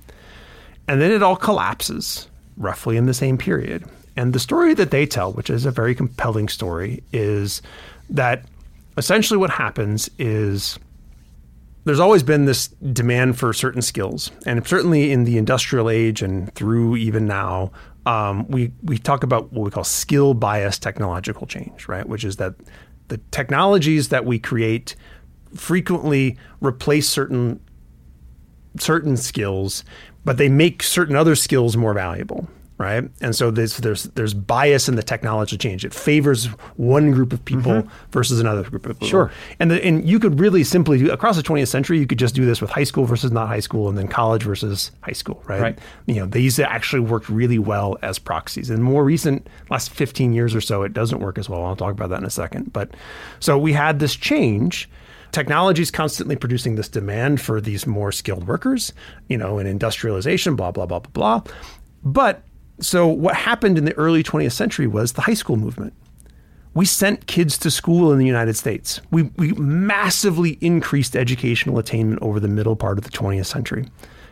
And 0.89 1.01
then 1.01 1.13
it 1.13 1.23
all 1.23 1.37
collapses 1.37 2.29
roughly 2.57 2.97
in 2.97 3.07
the 3.07 3.15
same 3.15 3.39
period. 3.39 3.85
And 4.17 4.33
the 4.33 4.41
story 4.41 4.75
that 4.75 4.91
they 4.91 5.07
tell, 5.07 5.33
which 5.33 5.49
is 5.51 5.65
a 5.65 5.71
very 5.71 5.95
compelling 5.95 6.49
story, 6.49 7.05
is 7.13 7.63
that 8.11 8.45
essentially 8.97 9.39
what 9.39 9.51
happens 9.51 10.11
is 10.19 10.79
there's 11.85 12.01
always 12.01 12.23
been 12.23 12.47
this 12.47 12.69
demand 12.69 13.39
for 13.39 13.53
certain 13.53 13.81
skills, 13.81 14.31
and 14.45 14.67
certainly 14.67 15.13
in 15.13 15.25
the 15.25 15.39
industrial 15.39 15.89
age 15.89 16.21
and 16.21 16.53
through 16.55 16.97
even 16.97 17.27
now, 17.27 17.71
um, 18.07 18.47
we 18.49 18.73
we 18.83 18.99
talk 18.99 19.23
about 19.23 19.53
what 19.53 19.65
we 19.65 19.71
call 19.71 19.85
skill 19.85 20.35
bias 20.35 20.79
technological 20.79 21.47
change, 21.47 21.89
right? 21.89 22.07
Which 22.07 22.25
is 22.25 22.37
that 22.37 22.55
the 23.09 23.19
technologies 23.31 24.09
that 24.09 24.25
we 24.25 24.39
create 24.39 24.97
frequently 25.55 26.37
replace 26.61 27.09
certain 27.09 27.61
certain 28.79 29.17
skills, 29.17 29.85
but 30.29 30.37
they 30.37 30.51
make 30.51 30.83
certain 30.83 31.17
other 31.17 31.35
skills 31.35 31.75
more 31.75 31.95
valuable, 31.95 32.47
right? 32.77 33.03
And 33.23 33.35
so 33.35 33.51
there's 33.51 33.79
there's 33.79 34.03
there's 34.03 34.35
bias 34.35 34.87
in 34.87 34.95
the 34.95 35.03
technology 35.03 35.57
change. 35.57 35.87
It 35.87 35.95
favors 35.95 36.45
one 36.77 37.13
group 37.13 37.33
of 37.33 37.43
people 37.47 37.73
mm-hmm. 37.73 38.11
versus 38.11 38.39
another 38.39 38.63
group 38.69 38.85
of 38.85 38.97
people. 38.97 39.09
Sure. 39.09 39.33
And 39.59 39.71
the, 39.71 39.83
and 39.83 40.07
you 40.07 40.19
could 40.21 40.39
really 40.39 40.65
simply 40.65 40.99
do 40.99 41.11
across 41.11 41.37
the 41.37 41.43
20th 41.43 41.69
century. 41.69 41.99
You 41.99 42.07
could 42.07 42.19
just 42.19 42.35
do 42.35 42.45
this 42.45 42.61
with 42.61 42.69
high 42.69 42.85
school 42.85 43.07
versus 43.07 43.33
not 43.33 43.49
high 43.49 43.61
school, 43.61 43.89
and 43.89 43.97
then 43.97 44.07
college 44.07 44.43
versus 44.43 44.91
high 45.01 45.13
school, 45.13 45.43
right? 45.47 45.63
Right. 45.63 45.79
You 46.05 46.17
know, 46.17 46.27
these 46.27 46.61
actually 46.61 47.01
worked 47.01 47.31
really 47.31 47.59
well 47.59 47.97
as 48.03 48.19
proxies. 48.19 48.69
In 48.69 48.83
more 48.83 49.05
recent 49.05 49.47
last 49.71 49.89
15 49.89 50.35
years 50.35 50.55
or 50.55 50.61
so, 50.61 50.83
it 50.83 50.93
doesn't 50.93 51.21
work 51.21 51.39
as 51.39 51.49
well. 51.49 51.65
I'll 51.65 51.75
talk 51.75 51.93
about 51.93 52.11
that 52.11 52.19
in 52.19 52.27
a 52.27 52.31
second. 52.31 52.71
But 52.75 52.91
so 53.41 53.57
we 53.57 53.73
had 53.73 53.99
this 53.99 54.15
change. 54.15 54.91
Technology 55.33 55.83
is 55.83 55.91
constantly 55.91 56.37
producing 56.37 56.77
this 56.77 56.89
demand 56.89 57.41
for 57.41 57.61
these 57.61 57.87
more 57.87 58.13
skilled 58.13 58.47
workers, 58.47 58.93
you 59.29 59.37
know, 59.37 59.59
and 59.59 59.69
industrialization, 59.69 60.57
blah, 60.57 60.71
blah, 60.71 60.87
blah, 60.87 61.01
blah, 61.01 61.41
blah. 61.41 61.53
But 62.03 62.43
so 62.81 63.07
what 63.07 63.35
happened 63.35 63.77
in 63.77 63.85
the 63.85 63.95
early 63.95 64.23
20th 64.23 64.53
century 64.53 64.87
was 64.87 65.13
the 65.13 65.23
high 65.23 65.35
school 65.35 65.57
movement 65.57 65.93
we 66.79 66.85
sent 66.85 67.27
kids 67.27 67.59
to 67.59 67.73
school 67.73 68.13
in 68.13 68.21
the 68.21 68.27
United 68.27 68.55
States. 68.55 69.01
We, 69.11 69.25
we 69.37 69.51
massively 69.55 70.59
increased 70.61 71.17
educational 71.17 71.79
attainment 71.81 72.23
over 72.23 72.39
the 72.39 72.47
middle 72.47 72.77
part 72.77 72.99
of 72.99 73.05
the 73.05 73.11
20th 73.11 73.47
century. 73.47 73.87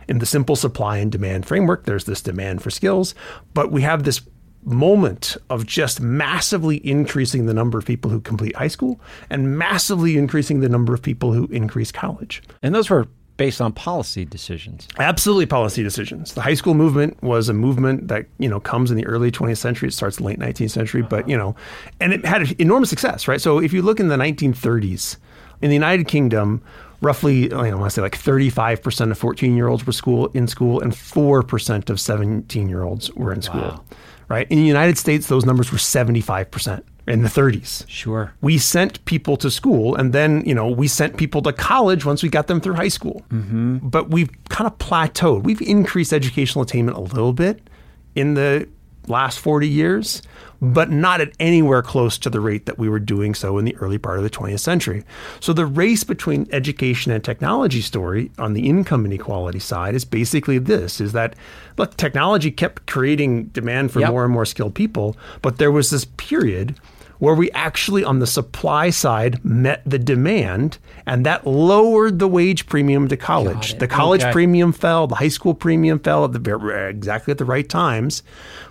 In 0.07 0.19
the 0.19 0.25
simple 0.25 0.55
supply 0.55 0.99
and 0.99 1.11
demand 1.11 1.45
framework, 1.45 1.83
there's 1.83 2.05
this 2.05 2.21
demand 2.21 2.61
for 2.61 2.69
skills, 2.69 3.13
but 3.53 3.69
we 3.69 3.81
have 3.81 4.03
this 4.03 4.21
moment 4.67 5.37
of 5.49 5.65
just 5.65 6.01
massively 6.01 6.85
increasing 6.85 7.45
the 7.45 7.53
number 7.53 7.77
of 7.77 7.85
people 7.85 8.11
who 8.11 8.19
complete 8.19 8.55
high 8.55 8.67
school 8.67 8.99
and 9.29 9.57
massively 9.57 10.17
increasing 10.17 10.59
the 10.59 10.69
number 10.69 10.93
of 10.93 11.01
people 11.01 11.33
who 11.33 11.45
increase 11.47 11.91
college. 11.91 12.43
And 12.61 12.75
those 12.75 12.89
were 12.89 13.07
based 13.37 13.61
on 13.61 13.71
policy 13.71 14.25
decisions. 14.25 14.87
Absolutely 14.97 15.45
policy 15.45 15.83
decisions. 15.83 16.33
The 16.33 16.41
high 16.41 16.55
school 16.55 16.73
movement 16.73 17.21
was 17.21 17.49
a 17.49 17.53
movement 17.53 18.07
that, 18.07 18.25
you 18.39 18.49
know, 18.49 18.59
comes 18.59 18.91
in 18.91 18.97
the 18.97 19.05
early 19.05 19.31
20th 19.31 19.57
century. 19.57 19.87
It 19.87 19.93
starts 19.93 20.19
late 20.19 20.39
19th 20.39 20.71
century, 20.71 21.03
but, 21.03 21.21
uh-huh. 21.21 21.29
you 21.29 21.37
know, 21.37 21.55
and 21.99 22.13
it 22.13 22.25
had 22.25 22.59
enormous 22.59 22.89
success, 22.89 23.27
right? 23.27 23.39
So 23.39 23.59
if 23.59 23.73
you 23.73 23.81
look 23.83 23.99
in 23.99 24.07
the 24.07 24.17
1930s, 24.17 25.17
in 25.61 25.69
the 25.69 25.75
United 25.75 26.07
Kingdom, 26.07 26.61
roughly, 27.01 27.43
you 27.43 27.49
know, 27.49 27.59
I 27.59 27.73
want 27.75 27.85
to 27.85 27.89
say 27.91 28.01
like 28.01 28.17
35% 28.17 29.11
of 29.11 29.17
14 29.17 29.55
year 29.55 29.67
olds 29.67 29.85
were 29.85 29.93
school 29.93 30.27
in 30.29 30.47
school 30.47 30.81
and 30.81 30.91
4% 30.91 31.89
of 31.89 31.99
17 31.99 32.69
year 32.69 32.83
olds 32.83 33.11
were 33.13 33.31
in 33.31 33.41
school, 33.41 33.83
right? 34.29 34.47
In 34.49 34.57
the 34.59 34.65
United 34.65 34.97
States, 34.97 35.27
those 35.27 35.45
numbers 35.45 35.71
were 35.71 35.77
75% 35.77 36.83
in 37.07 37.21
the 37.21 37.29
30s 37.29 37.85
Sure. 37.87 38.33
we 38.41 38.57
sent 38.57 39.03
people 39.05 39.37
to 39.37 39.49
school 39.49 39.95
and 39.95 40.11
then 40.11 40.43
you 40.45 40.53
know 40.53 40.67
we 40.67 40.89
sent 40.89 41.15
people 41.15 41.41
to 41.41 41.53
college 41.53 42.03
once 42.03 42.21
we 42.21 42.27
got 42.27 42.47
them 42.47 42.59
through 42.59 42.73
high 42.73 42.89
school 42.89 43.23
mm-hmm. 43.29 43.77
but 43.77 44.09
we've 44.09 44.29
kind 44.49 44.67
of 44.67 44.77
plateaued 44.77 45.43
we've 45.43 45.61
increased 45.61 46.11
educational 46.11 46.63
attainment 46.63 46.97
a 46.97 46.99
little 46.99 47.31
bit 47.31 47.69
in 48.15 48.33
the 48.33 48.67
last 49.07 49.39
40 49.39 49.69
years 49.69 50.21
but 50.61 50.89
not 50.91 51.21
at 51.21 51.31
anywhere 51.39 51.81
close 51.81 52.17
to 52.17 52.29
the 52.29 52.39
rate 52.39 52.65
that 52.65 52.79
we 52.79 52.89
were 52.89 52.99
doing 52.99 53.35
so 53.35 53.57
in 53.57 53.65
the 53.65 53.75
early 53.77 53.97
part 53.97 54.17
of 54.17 54.23
the 54.23 54.29
20th 54.29 54.59
century 54.59 55.03
so 55.39 55.53
the 55.53 55.65
race 55.65 56.03
between 56.03 56.47
education 56.51 57.11
and 57.11 57.23
technology 57.23 57.81
story 57.81 58.31
on 58.39 58.53
the 58.53 58.67
income 58.67 59.05
inequality 59.05 59.59
side 59.59 59.93
is 59.95 60.03
basically 60.05 60.57
this 60.57 60.99
is 60.99 61.11
that 61.13 61.35
look 61.77 61.95
technology 61.97 62.49
kept 62.51 62.85
creating 62.87 63.45
demand 63.45 63.91
for 63.91 63.99
Yep. 63.99 64.09
more 64.09 64.23
and 64.23 64.33
more 64.33 64.45
skilled 64.45 64.73
people 64.75 65.15
but 65.41 65.57
there 65.57 65.71
was 65.71 65.89
this 65.89 66.05
period 66.05 66.75
where 67.19 67.33
we 67.33 67.49
actually 67.51 68.03
on 68.03 68.19
the 68.19 68.27
supply 68.27 68.89
side 68.89 69.43
met 69.43 69.81
the 69.85 69.99
demand 69.99 70.77
and 71.05 71.25
that 71.25 71.47
lowered 71.47 72.19
the 72.19 72.27
wage 72.27 72.67
premium 72.67 73.07
to 73.07 73.17
college. 73.17 73.77
The 73.79 73.87
college 73.87 74.21
Okay. 74.21 74.31
premium 74.31 74.71
fell, 74.71 75.07
the 75.07 75.15
high 75.15 75.27
school 75.27 75.53
premium 75.53 75.99
fell 75.99 76.25
at 76.25 76.33
the 76.33 76.87
exactly 76.89 77.31
at 77.31 77.37
the 77.37 77.45
right 77.45 77.67
times. 77.67 78.23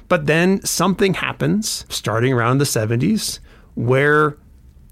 But 0.08 0.26
then 0.26 0.64
something 0.64 1.14
happens 1.14 1.84
starting 1.88 2.32
around 2.32 2.58
the 2.58 2.64
70s 2.64 3.40
where 3.74 4.36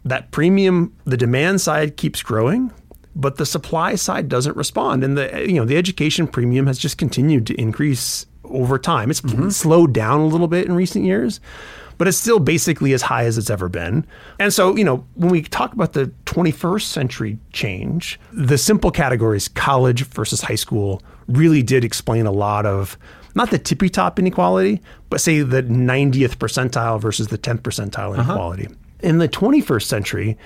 that 0.04 0.30
premium 0.30 0.94
the 1.04 1.16
demand 1.16 1.60
side 1.60 1.96
keeps 1.96 2.22
growing 2.22 2.72
but 3.16 3.36
the 3.36 3.46
supply 3.46 3.94
side 3.94 4.28
doesn't 4.28 4.56
respond 4.56 5.02
and 5.02 5.16
the 5.16 5.46
you 5.48 5.54
know 5.54 5.64
the 5.64 5.76
education 5.76 6.26
premium 6.26 6.66
has 6.66 6.78
just 6.78 6.98
continued 6.98 7.46
to 7.46 7.54
increase 7.54 8.26
over 8.44 8.78
time 8.78 9.10
it's 9.10 9.22
mm-hmm. 9.22 9.48
slowed 9.48 9.92
down 9.92 10.20
a 10.20 10.26
little 10.26 10.48
bit 10.48 10.66
in 10.66 10.74
recent 10.74 11.04
years 11.04 11.40
but 11.98 12.08
it's 12.08 12.18
still 12.18 12.38
basically 12.38 12.92
as 12.92 13.02
high 13.02 13.24
as 13.24 13.38
it's 13.38 13.50
ever 13.50 13.68
been 13.68 14.06
and 14.38 14.52
so 14.52 14.76
you 14.76 14.84
know 14.84 15.04
when 15.14 15.30
we 15.30 15.42
talk 15.42 15.72
about 15.72 15.92
the 15.92 16.06
21st 16.26 16.82
century 16.82 17.38
change 17.52 18.18
the 18.32 18.58
simple 18.58 18.90
categories 18.90 19.48
college 19.48 20.04
versus 20.06 20.40
high 20.42 20.54
school 20.54 21.02
really 21.28 21.62
did 21.62 21.84
explain 21.84 22.26
a 22.26 22.32
lot 22.32 22.66
of 22.66 22.98
not 23.34 23.50
the 23.50 23.58
tippy 23.58 23.88
top 23.88 24.18
inequality 24.18 24.80
but 25.10 25.20
say 25.20 25.40
the 25.40 25.62
90th 25.62 26.36
percentile 26.36 27.00
versus 27.00 27.28
the 27.28 27.38
10th 27.38 27.60
percentile 27.60 28.12
uh-huh. 28.12 28.22
inequality 28.22 28.68
in 29.00 29.18
the 29.18 29.28
21st 29.28 29.84
century 29.84 30.38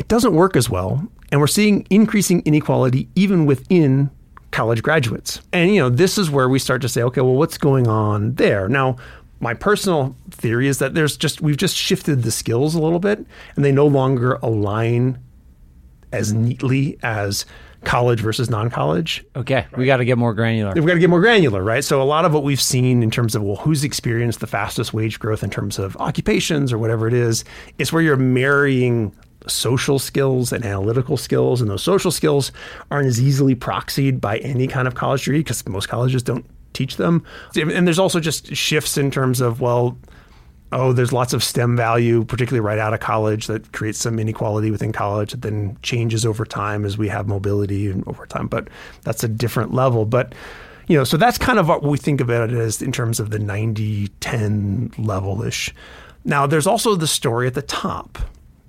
it 0.00 0.08
doesn't 0.08 0.32
work 0.32 0.56
as 0.56 0.70
well. 0.70 1.06
And 1.30 1.40
we're 1.40 1.46
seeing 1.46 1.86
increasing 1.90 2.40
inequality 2.46 3.06
even 3.14 3.44
within 3.44 4.10
college 4.50 4.82
graduates. 4.82 5.42
And, 5.52 5.72
you 5.72 5.80
know, 5.80 5.90
this 5.90 6.16
is 6.16 6.30
where 6.30 6.48
we 6.48 6.58
start 6.58 6.80
to 6.82 6.88
say, 6.88 7.02
okay, 7.02 7.20
well, 7.20 7.34
what's 7.34 7.58
going 7.58 7.86
on 7.86 8.34
there? 8.34 8.66
Now, 8.68 8.96
my 9.40 9.54
personal 9.54 10.14
theory 10.30 10.68
is 10.68 10.78
that 10.78 10.94
there's 10.94 11.16
just, 11.16 11.40
we've 11.40 11.56
just 11.56 11.76
shifted 11.76 12.22
the 12.22 12.30
skills 12.30 12.74
a 12.74 12.80
little 12.80 12.98
bit 12.98 13.24
and 13.56 13.64
they 13.64 13.72
no 13.72 13.86
longer 13.86 14.34
align 14.42 15.18
as 16.12 16.32
neatly 16.32 16.98
as 17.02 17.46
college 17.84 18.20
versus 18.20 18.50
non 18.50 18.70
college. 18.70 19.24
Okay, 19.36 19.66
we 19.76 19.86
got 19.86 19.98
to 19.98 20.04
get 20.04 20.18
more 20.18 20.34
granular. 20.34 20.72
We've 20.74 20.86
got 20.86 20.94
to 20.94 21.00
get 21.00 21.10
more 21.10 21.20
granular, 21.20 21.62
right? 21.62 21.82
So 21.82 22.02
a 22.02 22.04
lot 22.04 22.24
of 22.24 22.34
what 22.34 22.42
we've 22.42 22.60
seen 22.60 23.02
in 23.02 23.10
terms 23.10 23.34
of 23.34 23.42
well, 23.42 23.56
who's 23.56 23.84
experienced 23.84 24.40
the 24.40 24.46
fastest 24.46 24.92
wage 24.92 25.18
growth 25.18 25.42
in 25.42 25.50
terms 25.50 25.78
of 25.78 25.96
occupations 25.96 26.72
or 26.72 26.78
whatever 26.78 27.08
it 27.08 27.14
is, 27.14 27.44
is 27.78 27.92
where 27.92 28.02
you're 28.02 28.16
marrying 28.16 29.14
social 29.46 29.98
skills 29.98 30.52
and 30.52 30.64
analytical 30.64 31.16
skills, 31.16 31.60
and 31.60 31.70
those 31.70 31.82
social 31.82 32.10
skills 32.10 32.52
aren't 32.90 33.06
as 33.06 33.20
easily 33.20 33.54
proxied 33.54 34.20
by 34.20 34.38
any 34.38 34.66
kind 34.66 34.86
of 34.86 34.94
college 34.94 35.24
degree 35.24 35.38
because 35.40 35.66
most 35.66 35.88
colleges 35.88 36.22
don't 36.22 36.44
teach 36.80 36.96
them. 36.96 37.24
And 37.56 37.86
there's 37.86 37.98
also 37.98 38.20
just 38.20 38.54
shifts 38.54 38.96
in 38.96 39.10
terms 39.10 39.40
of 39.40 39.60
well. 39.60 39.98
Oh, 40.72 40.92
there's 40.92 41.12
lots 41.12 41.32
of 41.32 41.42
STEM 41.42 41.76
value, 41.76 42.24
particularly 42.24 42.60
right 42.64 42.78
out 42.78 42.94
of 42.94 43.00
college, 43.00 43.48
that 43.48 43.72
creates 43.72 43.98
some 43.98 44.20
inequality 44.20 44.70
within 44.70 44.92
college 44.92 45.32
that 45.32 45.42
then 45.42 45.76
changes 45.82 46.24
over 46.24 46.44
time 46.44 46.84
as 46.84 46.96
we 46.96 47.08
have 47.08 47.26
mobility 47.26 47.90
and 47.90 48.06
over 48.06 48.24
time. 48.24 48.46
But 48.46 48.68
that's 49.02 49.24
a 49.24 49.28
different 49.28 49.74
level. 49.74 50.06
But 50.06 50.32
you 50.86 50.96
know, 50.96 51.02
so 51.04 51.16
that's 51.16 51.38
kind 51.38 51.58
of 51.58 51.68
what 51.68 51.82
we 51.82 51.98
think 51.98 52.20
of 52.20 52.30
it 52.30 52.52
as 52.52 52.80
in 52.80 52.92
terms 52.92 53.18
of 53.20 53.30
the 53.30 53.38
90 53.38 54.08
10 54.20 54.92
level 54.98 55.42
ish. 55.42 55.74
Now, 56.24 56.46
there's 56.46 56.66
also 56.66 56.94
the 56.94 57.06
story 57.06 57.46
at 57.46 57.54
the 57.54 57.62
top. 57.62 58.18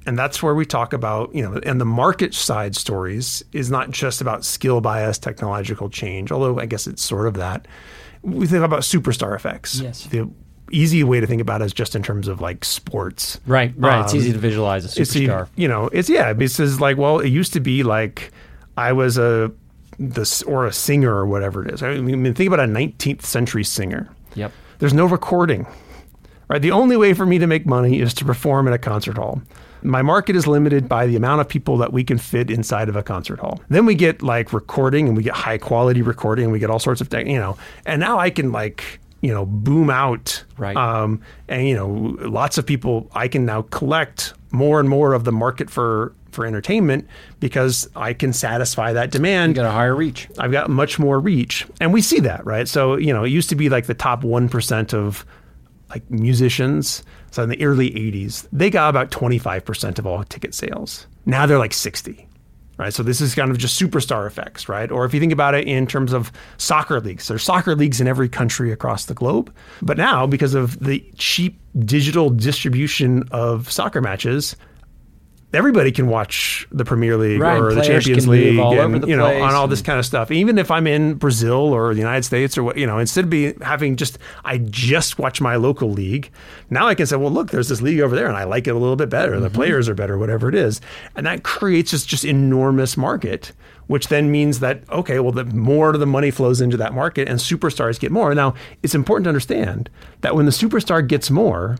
And 0.05 0.17
that's 0.17 0.41
where 0.41 0.55
we 0.55 0.65
talk 0.65 0.93
about, 0.93 1.33
you 1.35 1.43
know, 1.43 1.59
and 1.63 1.79
the 1.79 1.85
market 1.85 2.33
side 2.33 2.75
stories 2.75 3.43
is 3.53 3.69
not 3.69 3.91
just 3.91 4.19
about 4.21 4.43
skill 4.43 4.81
bias, 4.81 5.19
technological 5.19 5.89
change, 5.89 6.31
although 6.31 6.59
I 6.59 6.65
guess 6.65 6.87
it's 6.87 7.03
sort 7.03 7.27
of 7.27 7.35
that. 7.35 7.67
We 8.23 8.45
think 8.47 8.63
about 8.63 8.81
superstar 8.81 9.35
effects. 9.35 9.79
Yes. 9.79 10.05
The 10.05 10.29
easy 10.71 11.03
way 11.03 11.19
to 11.19 11.27
think 11.27 11.41
about 11.41 11.61
it 11.61 11.65
is 11.65 11.73
just 11.73 11.95
in 11.95 12.03
terms 12.03 12.27
of 12.27 12.39
like 12.39 12.63
sports. 12.63 13.39
Right, 13.45 13.73
right. 13.77 14.01
it's 14.03 14.13
Um, 14.13 14.19
easy 14.19 14.31
to 14.31 14.37
visualize 14.39 14.85
a 14.97 15.01
It's 15.01 15.13
superstar. 15.13 15.47
you 15.55 15.67
know, 15.67 15.89
it's 15.91 16.09
yeah. 16.09 16.31
This 16.33 16.59
is 16.59 16.79
like, 16.79 16.97
well, 16.97 17.19
it 17.19 17.29
used 17.29 17.53
to 17.53 17.59
be 17.59 17.83
like 17.83 18.31
I 18.77 18.93
was 18.93 19.17
a 19.17 19.51
this 19.99 20.41
or 20.43 20.65
a 20.65 20.71
singer 20.73 21.13
or 21.13 21.25
whatever 21.25 21.65
it 21.67 21.73
is. 21.73 21.83
I 21.83 21.99
mean, 21.99 22.33
think 22.33 22.47
about 22.47 22.59
a 22.61 22.71
19th 22.71 23.23
century 23.23 23.63
singer. 23.63 24.09
Yep. 24.35 24.51
there's 24.79 24.93
no 24.93 25.05
recording. 25.05 25.67
Right? 26.47 26.61
The 26.61 26.71
only 26.71 26.97
way 26.97 27.13
for 27.13 27.25
me 27.25 27.37
to 27.39 27.47
make 27.47 27.65
money 27.65 27.99
is 27.99 28.13
to 28.15 28.25
perform 28.25 28.67
in 28.67 28.73
a 28.73 28.77
concert 28.77 29.17
hall. 29.17 29.41
My 29.83 30.01
market 30.01 30.35
is 30.35 30.47
limited 30.47 30.87
by 30.87 31.05
the 31.07 31.15
amount 31.15 31.41
of 31.41 31.47
people 31.47 31.77
that 31.77 31.91
we 31.93 32.03
can 32.03 32.17
fit 32.17 32.51
inside 32.51 32.89
of 32.89 32.95
a 32.95 33.03
concert 33.03 33.39
hall. 33.39 33.61
Then 33.69 33.85
we 33.85 33.95
get 33.95 34.21
like 34.21 34.53
recording 34.53 35.07
and 35.07 35.17
we 35.17 35.23
get 35.23 35.33
high 35.33 35.57
quality 35.57 36.01
recording 36.01 36.45
and 36.45 36.51
we 36.51 36.59
get 36.59 36.69
all 36.69 36.79
sorts 36.79 37.01
of 37.01 37.07
things, 37.07 37.29
you 37.29 37.39
know. 37.39 37.57
And 37.85 37.99
now 37.99 38.19
I 38.19 38.29
can 38.29 38.51
like 38.51 38.99
you 39.21 39.31
know 39.33 39.45
boom 39.45 39.89
out 39.89 40.43
right. 40.57 40.75
um, 40.75 41.21
and 41.47 41.67
you 41.67 41.75
know 41.75 41.87
lots 42.27 42.57
of 42.57 42.65
people 42.65 43.07
i 43.13 43.27
can 43.27 43.45
now 43.45 43.61
collect 43.63 44.33
more 44.51 44.79
and 44.79 44.89
more 44.89 45.13
of 45.13 45.23
the 45.23 45.31
market 45.31 45.69
for 45.69 46.13
for 46.31 46.45
entertainment 46.45 47.07
because 47.39 47.89
i 47.95 48.13
can 48.13 48.33
satisfy 48.33 48.93
that 48.93 49.11
demand. 49.11 49.51
You 49.51 49.63
got 49.63 49.69
a 49.69 49.71
higher 49.71 49.95
reach. 49.95 50.27
I've 50.39 50.51
got 50.51 50.69
much 50.69 50.97
more 50.97 51.19
reach. 51.19 51.67
And 51.79 51.93
we 51.93 52.01
see 52.01 52.19
that 52.21 52.45
right? 52.45 52.67
So 52.67 52.95
you 52.95 53.13
know 53.13 53.23
it 53.23 53.29
used 53.29 53.49
to 53.49 53.55
be 53.55 53.69
like 53.69 53.85
the 53.85 53.93
top 53.93 54.23
1% 54.23 54.93
of 54.93 55.25
like 55.91 56.09
musicians 56.09 57.03
so 57.29 57.43
in 57.43 57.49
the 57.49 57.63
early 57.63 57.91
80s 57.91 58.47
they 58.51 58.69
got 58.69 58.89
about 58.89 59.11
25% 59.11 59.99
of 59.99 60.07
all 60.07 60.23
ticket 60.23 60.53
sales 60.53 61.05
now 61.25 61.45
they're 61.45 61.59
like 61.59 61.73
60 61.73 62.27
right? 62.81 62.93
So 62.93 63.03
this 63.03 63.21
is 63.21 63.35
kind 63.35 63.51
of 63.51 63.59
just 63.59 63.79
superstar 63.79 64.25
effects, 64.25 64.67
right? 64.67 64.91
Or 64.91 65.05
if 65.05 65.13
you 65.13 65.19
think 65.19 65.31
about 65.31 65.53
it 65.53 65.67
in 65.67 65.85
terms 65.85 66.13
of 66.13 66.31
soccer 66.57 66.99
leagues, 66.99 67.27
there's 67.27 67.43
soccer 67.43 67.75
leagues 67.75 68.01
in 68.01 68.07
every 68.07 68.27
country 68.27 68.71
across 68.71 69.05
the 69.05 69.13
globe. 69.13 69.53
But 69.83 69.97
now, 69.97 70.25
because 70.25 70.55
of 70.55 70.79
the 70.79 71.05
cheap 71.15 71.59
digital 71.85 72.31
distribution 72.31 73.23
of 73.29 73.71
soccer 73.71 74.01
matches, 74.01 74.55
everybody 75.53 75.91
can 75.91 76.07
watch 76.07 76.67
the 76.71 76.85
Premier 76.85 77.17
League 77.17 77.39
right, 77.39 77.59
or 77.59 77.73
the 77.73 77.81
Champions 77.81 78.27
League, 78.27 78.57
and, 78.57 79.07
you 79.07 79.15
know, 79.15 79.25
on 79.25 79.53
all 79.53 79.67
this 79.67 79.81
kind 79.81 79.99
of 79.99 80.05
stuff. 80.05 80.31
Even 80.31 80.57
if 80.57 80.71
I'm 80.71 80.87
in 80.87 81.15
Brazil 81.15 81.55
or 81.55 81.93
the 81.93 81.99
United 81.99 82.23
States 82.23 82.57
or 82.57 82.63
what, 82.63 82.77
you 82.77 82.85
know, 82.85 82.99
instead 82.99 83.25
of 83.25 83.29
be 83.29 83.53
having 83.61 83.95
just 83.95 84.17
I 84.45 84.59
just 84.59 85.19
watch 85.19 85.41
my 85.41 85.55
local 85.55 85.91
league, 85.91 86.31
now 86.69 86.87
I 86.87 86.95
can 86.95 87.05
say, 87.05 87.15
well, 87.15 87.31
look, 87.31 87.51
there's 87.51 87.69
this 87.69 87.81
league 87.81 87.99
over 87.99 88.15
there, 88.15 88.27
and 88.27 88.37
I 88.37 88.45
like 88.45 88.67
it 88.67 88.71
a 88.71 88.79
little 88.79 88.95
bit 88.95 89.09
better. 89.09 89.33
Mm-hmm. 89.33 89.43
The 89.43 89.49
players 89.49 89.89
are 89.89 89.95
better, 89.95 90.17
whatever 90.17 90.49
it 90.49 90.55
is, 90.55 90.81
and 91.15 91.25
that 91.25 91.43
creates 91.43 91.91
this 91.91 92.05
just 92.05 92.25
enormous 92.25 92.97
market. 92.97 93.51
Which 93.87 94.07
then 94.07 94.31
means 94.31 94.61
that 94.61 94.89
okay, 94.89 95.19
well, 95.19 95.33
the 95.33 95.43
more 95.43 95.91
the 95.97 96.05
money 96.05 96.31
flows 96.31 96.61
into 96.61 96.77
that 96.77 96.93
market, 96.93 97.27
and 97.27 97.39
superstars 97.39 97.99
get 97.99 98.09
more. 98.09 98.33
Now, 98.33 98.53
it's 98.83 98.95
important 98.95 99.25
to 99.25 99.29
understand 99.29 99.89
that 100.21 100.33
when 100.33 100.45
the 100.45 100.51
superstar 100.51 101.05
gets 101.05 101.29
more, 101.29 101.77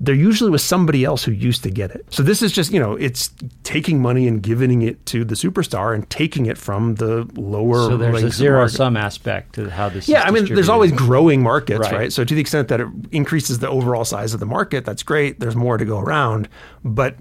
they're 0.00 0.14
usually 0.14 0.50
with 0.50 0.60
somebody 0.60 1.04
else 1.04 1.24
who 1.24 1.32
used 1.32 1.62
to 1.64 1.70
get 1.70 1.90
it. 1.90 2.06
So 2.10 2.22
this 2.22 2.40
is 2.40 2.52
just, 2.52 2.72
you 2.72 2.78
know, 2.78 2.94
it's 2.94 3.30
taking 3.64 4.00
money 4.00 4.28
and 4.28 4.40
giving 4.42 4.82
it 4.82 5.04
to 5.06 5.24
the 5.24 5.34
superstar 5.34 5.94
and 5.94 6.08
taking 6.08 6.46
it 6.46 6.56
from 6.56 6.94
the 6.96 7.28
lower. 7.34 7.88
So 7.88 7.96
there's 7.96 8.22
a 8.22 8.30
zero 8.30 8.68
sum 8.68 8.96
aspect 8.96 9.56
to 9.56 9.68
how 9.70 9.88
this. 9.88 10.08
Yeah, 10.08 10.22
I 10.22 10.30
mean, 10.30 10.54
there's 10.54 10.68
always 10.68 10.92
growing 10.92 11.42
markets, 11.42 11.80
right. 11.80 11.92
right? 11.92 12.12
So 12.12 12.22
to 12.22 12.34
the 12.34 12.40
extent 12.40 12.68
that 12.68 12.80
it 12.80 12.88
increases 13.10 13.58
the 13.58 13.68
overall 13.68 14.04
size 14.04 14.34
of 14.34 14.40
the 14.40 14.46
market, 14.46 14.84
that's 14.84 15.02
great. 15.02 15.40
There's 15.40 15.56
more 15.56 15.76
to 15.76 15.84
go 15.84 15.98
around, 15.98 16.48
but 16.84 17.16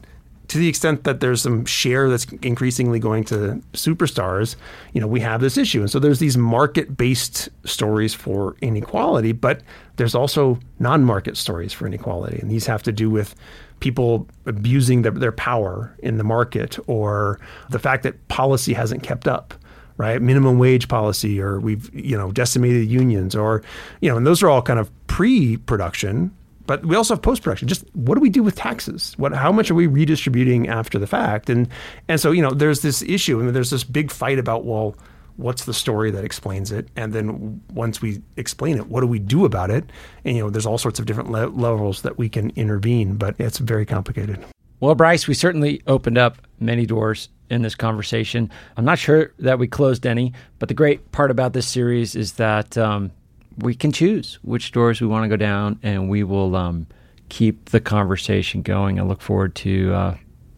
to 0.49 0.57
the 0.57 0.69
extent 0.69 1.03
that 1.03 1.19
there's 1.19 1.41
some 1.41 1.65
share 1.65 2.09
that's 2.09 2.25
increasingly 2.41 2.99
going 2.99 3.23
to 3.25 3.61
superstars, 3.73 4.55
you 4.93 5.01
know, 5.01 5.07
we 5.07 5.19
have 5.19 5.41
this 5.41 5.57
issue. 5.57 5.81
And 5.81 5.91
so 5.91 5.99
there's 5.99 6.19
these 6.19 6.37
market-based 6.37 7.49
stories 7.65 8.13
for 8.13 8.55
inequality, 8.61 9.33
but 9.33 9.61
there's 9.97 10.15
also 10.15 10.59
non-market 10.79 11.37
stories 11.37 11.73
for 11.73 11.85
inequality. 11.85 12.39
And 12.39 12.49
these 12.49 12.65
have 12.65 12.83
to 12.83 12.91
do 12.91 13.09
with 13.09 13.35
people 13.79 14.27
abusing 14.45 15.01
their, 15.03 15.11
their 15.11 15.31
power 15.31 15.95
in 15.99 16.17
the 16.17 16.23
market 16.23 16.79
or 16.87 17.39
the 17.69 17.79
fact 17.79 18.03
that 18.03 18.27
policy 18.27 18.73
hasn't 18.73 19.03
kept 19.03 19.27
up 19.27 19.53
right? 19.99 20.21
Minimum 20.21 20.59
wage 20.59 20.87
policy, 20.87 21.41
or 21.41 21.59
we've 21.59 21.89
you 21.91 22.15
know 22.15 22.31
decimated 22.31 22.87
unions, 22.87 23.35
or 23.35 23.63
you 23.99 24.07
know, 24.07 24.15
and 24.15 24.27
those 24.27 24.43
are 24.43 24.47
all 24.47 24.61
kind 24.61 24.79
of 24.79 24.91
pre-production 25.07 26.31
but 26.67 26.85
we 26.85 26.95
also 26.95 27.15
have 27.15 27.21
post 27.21 27.41
production. 27.41 27.67
Just 27.67 27.85
what 27.95 28.15
do 28.15 28.21
we 28.21 28.29
do 28.29 28.43
with 28.43 28.55
taxes? 28.55 29.15
What 29.17 29.33
how 29.33 29.51
much 29.51 29.71
are 29.71 29.75
we 29.75 29.87
redistributing 29.87 30.67
after 30.67 30.99
the 30.99 31.07
fact? 31.07 31.49
And 31.49 31.67
and 32.09 32.19
so 32.19 32.31
you 32.31 32.41
know 32.41 32.51
there's 32.51 32.81
this 32.81 33.01
issue 33.01 33.39
and 33.39 33.55
there's 33.55 33.71
this 33.71 33.85
big 33.85 34.11
fight 34.11 34.37
about 34.37 34.65
well 34.65 34.95
what's 35.37 35.65
the 35.65 35.73
story 35.73 36.11
that 36.11 36.23
explains 36.23 36.71
it 36.71 36.87
and 36.95 37.13
then 37.13 37.61
once 37.73 38.01
we 38.01 38.21
explain 38.35 38.77
it 38.77 38.87
what 38.87 39.01
do 39.01 39.07
we 39.07 39.19
do 39.19 39.45
about 39.45 39.69
it 39.69 39.89
and 40.25 40.35
you 40.35 40.43
know 40.43 40.49
there's 40.49 40.65
all 40.65 40.77
sorts 40.77 40.99
of 40.99 41.05
different 41.05 41.31
le- 41.31 41.47
levels 41.47 42.01
that 42.01 42.17
we 42.17 42.27
can 42.27 42.51
intervene 42.55 43.15
but 43.15 43.35
it's 43.39 43.59
very 43.59 43.85
complicated 43.85 44.43
well 44.79 44.95
bryce 44.95 45.27
we 45.27 45.33
certainly 45.33 45.81
opened 45.87 46.17
up 46.17 46.37
many 46.59 46.85
doors 46.85 47.29
in 47.49 47.61
this 47.61 47.75
conversation 47.75 48.49
i'm 48.75 48.85
not 48.85 48.99
sure 48.99 49.31
that 49.39 49.59
we 49.59 49.67
closed 49.67 50.05
any 50.05 50.33
but 50.59 50.67
the 50.67 50.75
great 50.75 51.11
part 51.11 51.31
about 51.31 51.53
this 51.53 51.67
series 51.67 52.15
is 52.15 52.33
that 52.33 52.77
um, 52.77 53.11
we 53.57 53.73
can 53.73 53.91
choose 53.91 54.39
which 54.43 54.71
doors 54.71 55.01
we 55.01 55.07
want 55.07 55.23
to 55.23 55.29
go 55.29 55.35
down, 55.35 55.79
and 55.83 56.09
we 56.09 56.23
will 56.23 56.55
um, 56.55 56.87
keep 57.29 57.69
the 57.69 57.79
conversation 57.79 58.61
going. 58.61 58.99
I 58.99 59.03
look 59.03 59.21
forward 59.21 59.55
to 59.55 59.93
uh, 59.93 60.17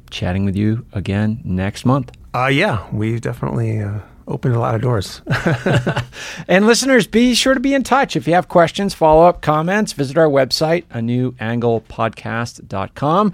chatting 0.09 0.45
with 0.45 0.55
you 0.55 0.85
again 0.93 1.41
next 1.43 1.85
month. 1.85 2.11
Uh, 2.33 2.47
yeah, 2.47 2.87
we 2.91 3.19
definitely 3.19 3.81
uh, 3.81 3.99
opened 4.29 4.55
a 4.55 4.59
lot 4.59 4.75
of 4.75 4.81
doors. 4.81 5.21
and 6.47 6.67
listeners, 6.67 7.07
be 7.07 7.33
sure 7.33 7.55
to 7.55 7.59
be 7.59 7.73
in 7.73 7.83
touch. 7.83 8.15
If 8.15 8.27
you 8.27 8.35
have 8.35 8.47
questions, 8.47 8.93
follow 8.93 9.25
up, 9.25 9.41
comments, 9.41 9.93
visit 9.93 10.17
our 10.17 10.27
website, 10.27 10.85
a 10.91 11.01
new 11.01 11.31
anglepodcast.com. 11.33 13.33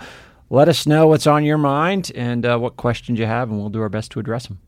Let 0.50 0.70
us 0.70 0.88
know 0.88 1.08
what's 1.08 1.28
on 1.28 1.44
your 1.44 1.58
mind 1.58 2.12
and 2.16 2.46
uh, 2.46 2.58
what 2.58 2.78
questions 2.78 3.20
you 3.20 3.26
have, 3.26 3.50
and 3.50 3.60
we'll 3.60 3.70
do 3.70 3.82
our 3.82 3.90
best 3.90 4.12
to 4.12 4.20
address 4.20 4.48
them. 4.48 4.60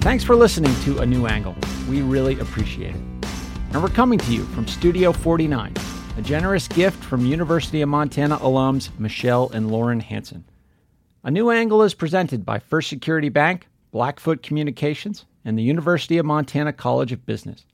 Thanks 0.00 0.22
for 0.22 0.36
listening 0.36 0.74
to 0.82 0.98
A 0.98 1.06
New 1.06 1.26
Angle. 1.26 1.56
We 1.88 2.02
really 2.02 2.38
appreciate 2.38 2.94
it. 2.94 3.13
And 3.74 3.82
we're 3.82 3.88
coming 3.88 4.20
to 4.20 4.32
you 4.32 4.44
from 4.44 4.68
Studio 4.68 5.10
49, 5.10 5.74
a 6.16 6.22
generous 6.22 6.68
gift 6.68 7.02
from 7.02 7.26
University 7.26 7.82
of 7.82 7.88
Montana 7.88 8.38
alums 8.38 8.96
Michelle 9.00 9.50
and 9.52 9.68
Lauren 9.68 9.98
Hanson. 9.98 10.44
A 11.24 11.30
New 11.32 11.50
Angle 11.50 11.82
is 11.82 11.92
presented 11.92 12.46
by 12.46 12.60
First 12.60 12.88
Security 12.88 13.30
Bank, 13.30 13.66
Blackfoot 13.90 14.44
Communications, 14.44 15.24
and 15.44 15.58
the 15.58 15.64
University 15.64 16.18
of 16.18 16.24
Montana 16.24 16.72
College 16.72 17.10
of 17.10 17.26
Business. 17.26 17.66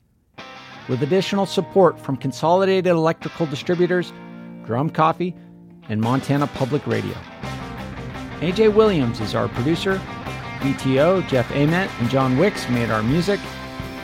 With 0.89 1.03
additional 1.03 1.45
support 1.45 2.01
from 2.01 2.17
Consolidated 2.17 2.87
Electrical 2.87 3.45
Distributors, 3.45 4.11
Drum 4.65 4.89
Coffee, 4.89 5.37
and 5.91 6.01
Montana 6.01 6.47
Public 6.47 6.87
Radio. 6.87 7.15
AJ 8.41 8.73
Williams 8.73 9.21
is 9.21 9.35
our 9.35 9.49
producer, 9.49 10.01
BTO, 10.61 11.29
Jeff 11.29 11.51
Ament, 11.51 11.91
and 12.01 12.09
John 12.09 12.39
Wicks 12.39 12.67
made 12.71 12.89
our 12.89 13.03
music. 13.03 13.39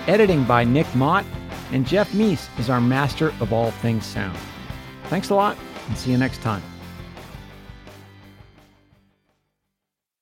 Editing 0.06 0.44
by 0.44 0.62
Nick 0.62 0.94
Mott, 0.94 1.24
and 1.72 1.86
Jeff 1.86 2.12
Meese 2.12 2.48
is 2.58 2.70
our 2.70 2.80
master 2.80 3.28
of 3.40 3.52
all 3.52 3.70
things 3.70 4.04
sound. 4.04 4.38
Thanks 5.04 5.30
a 5.30 5.34
lot, 5.34 5.56
and 5.88 5.96
see 5.96 6.10
you 6.10 6.18
next 6.18 6.42
time. 6.42 6.62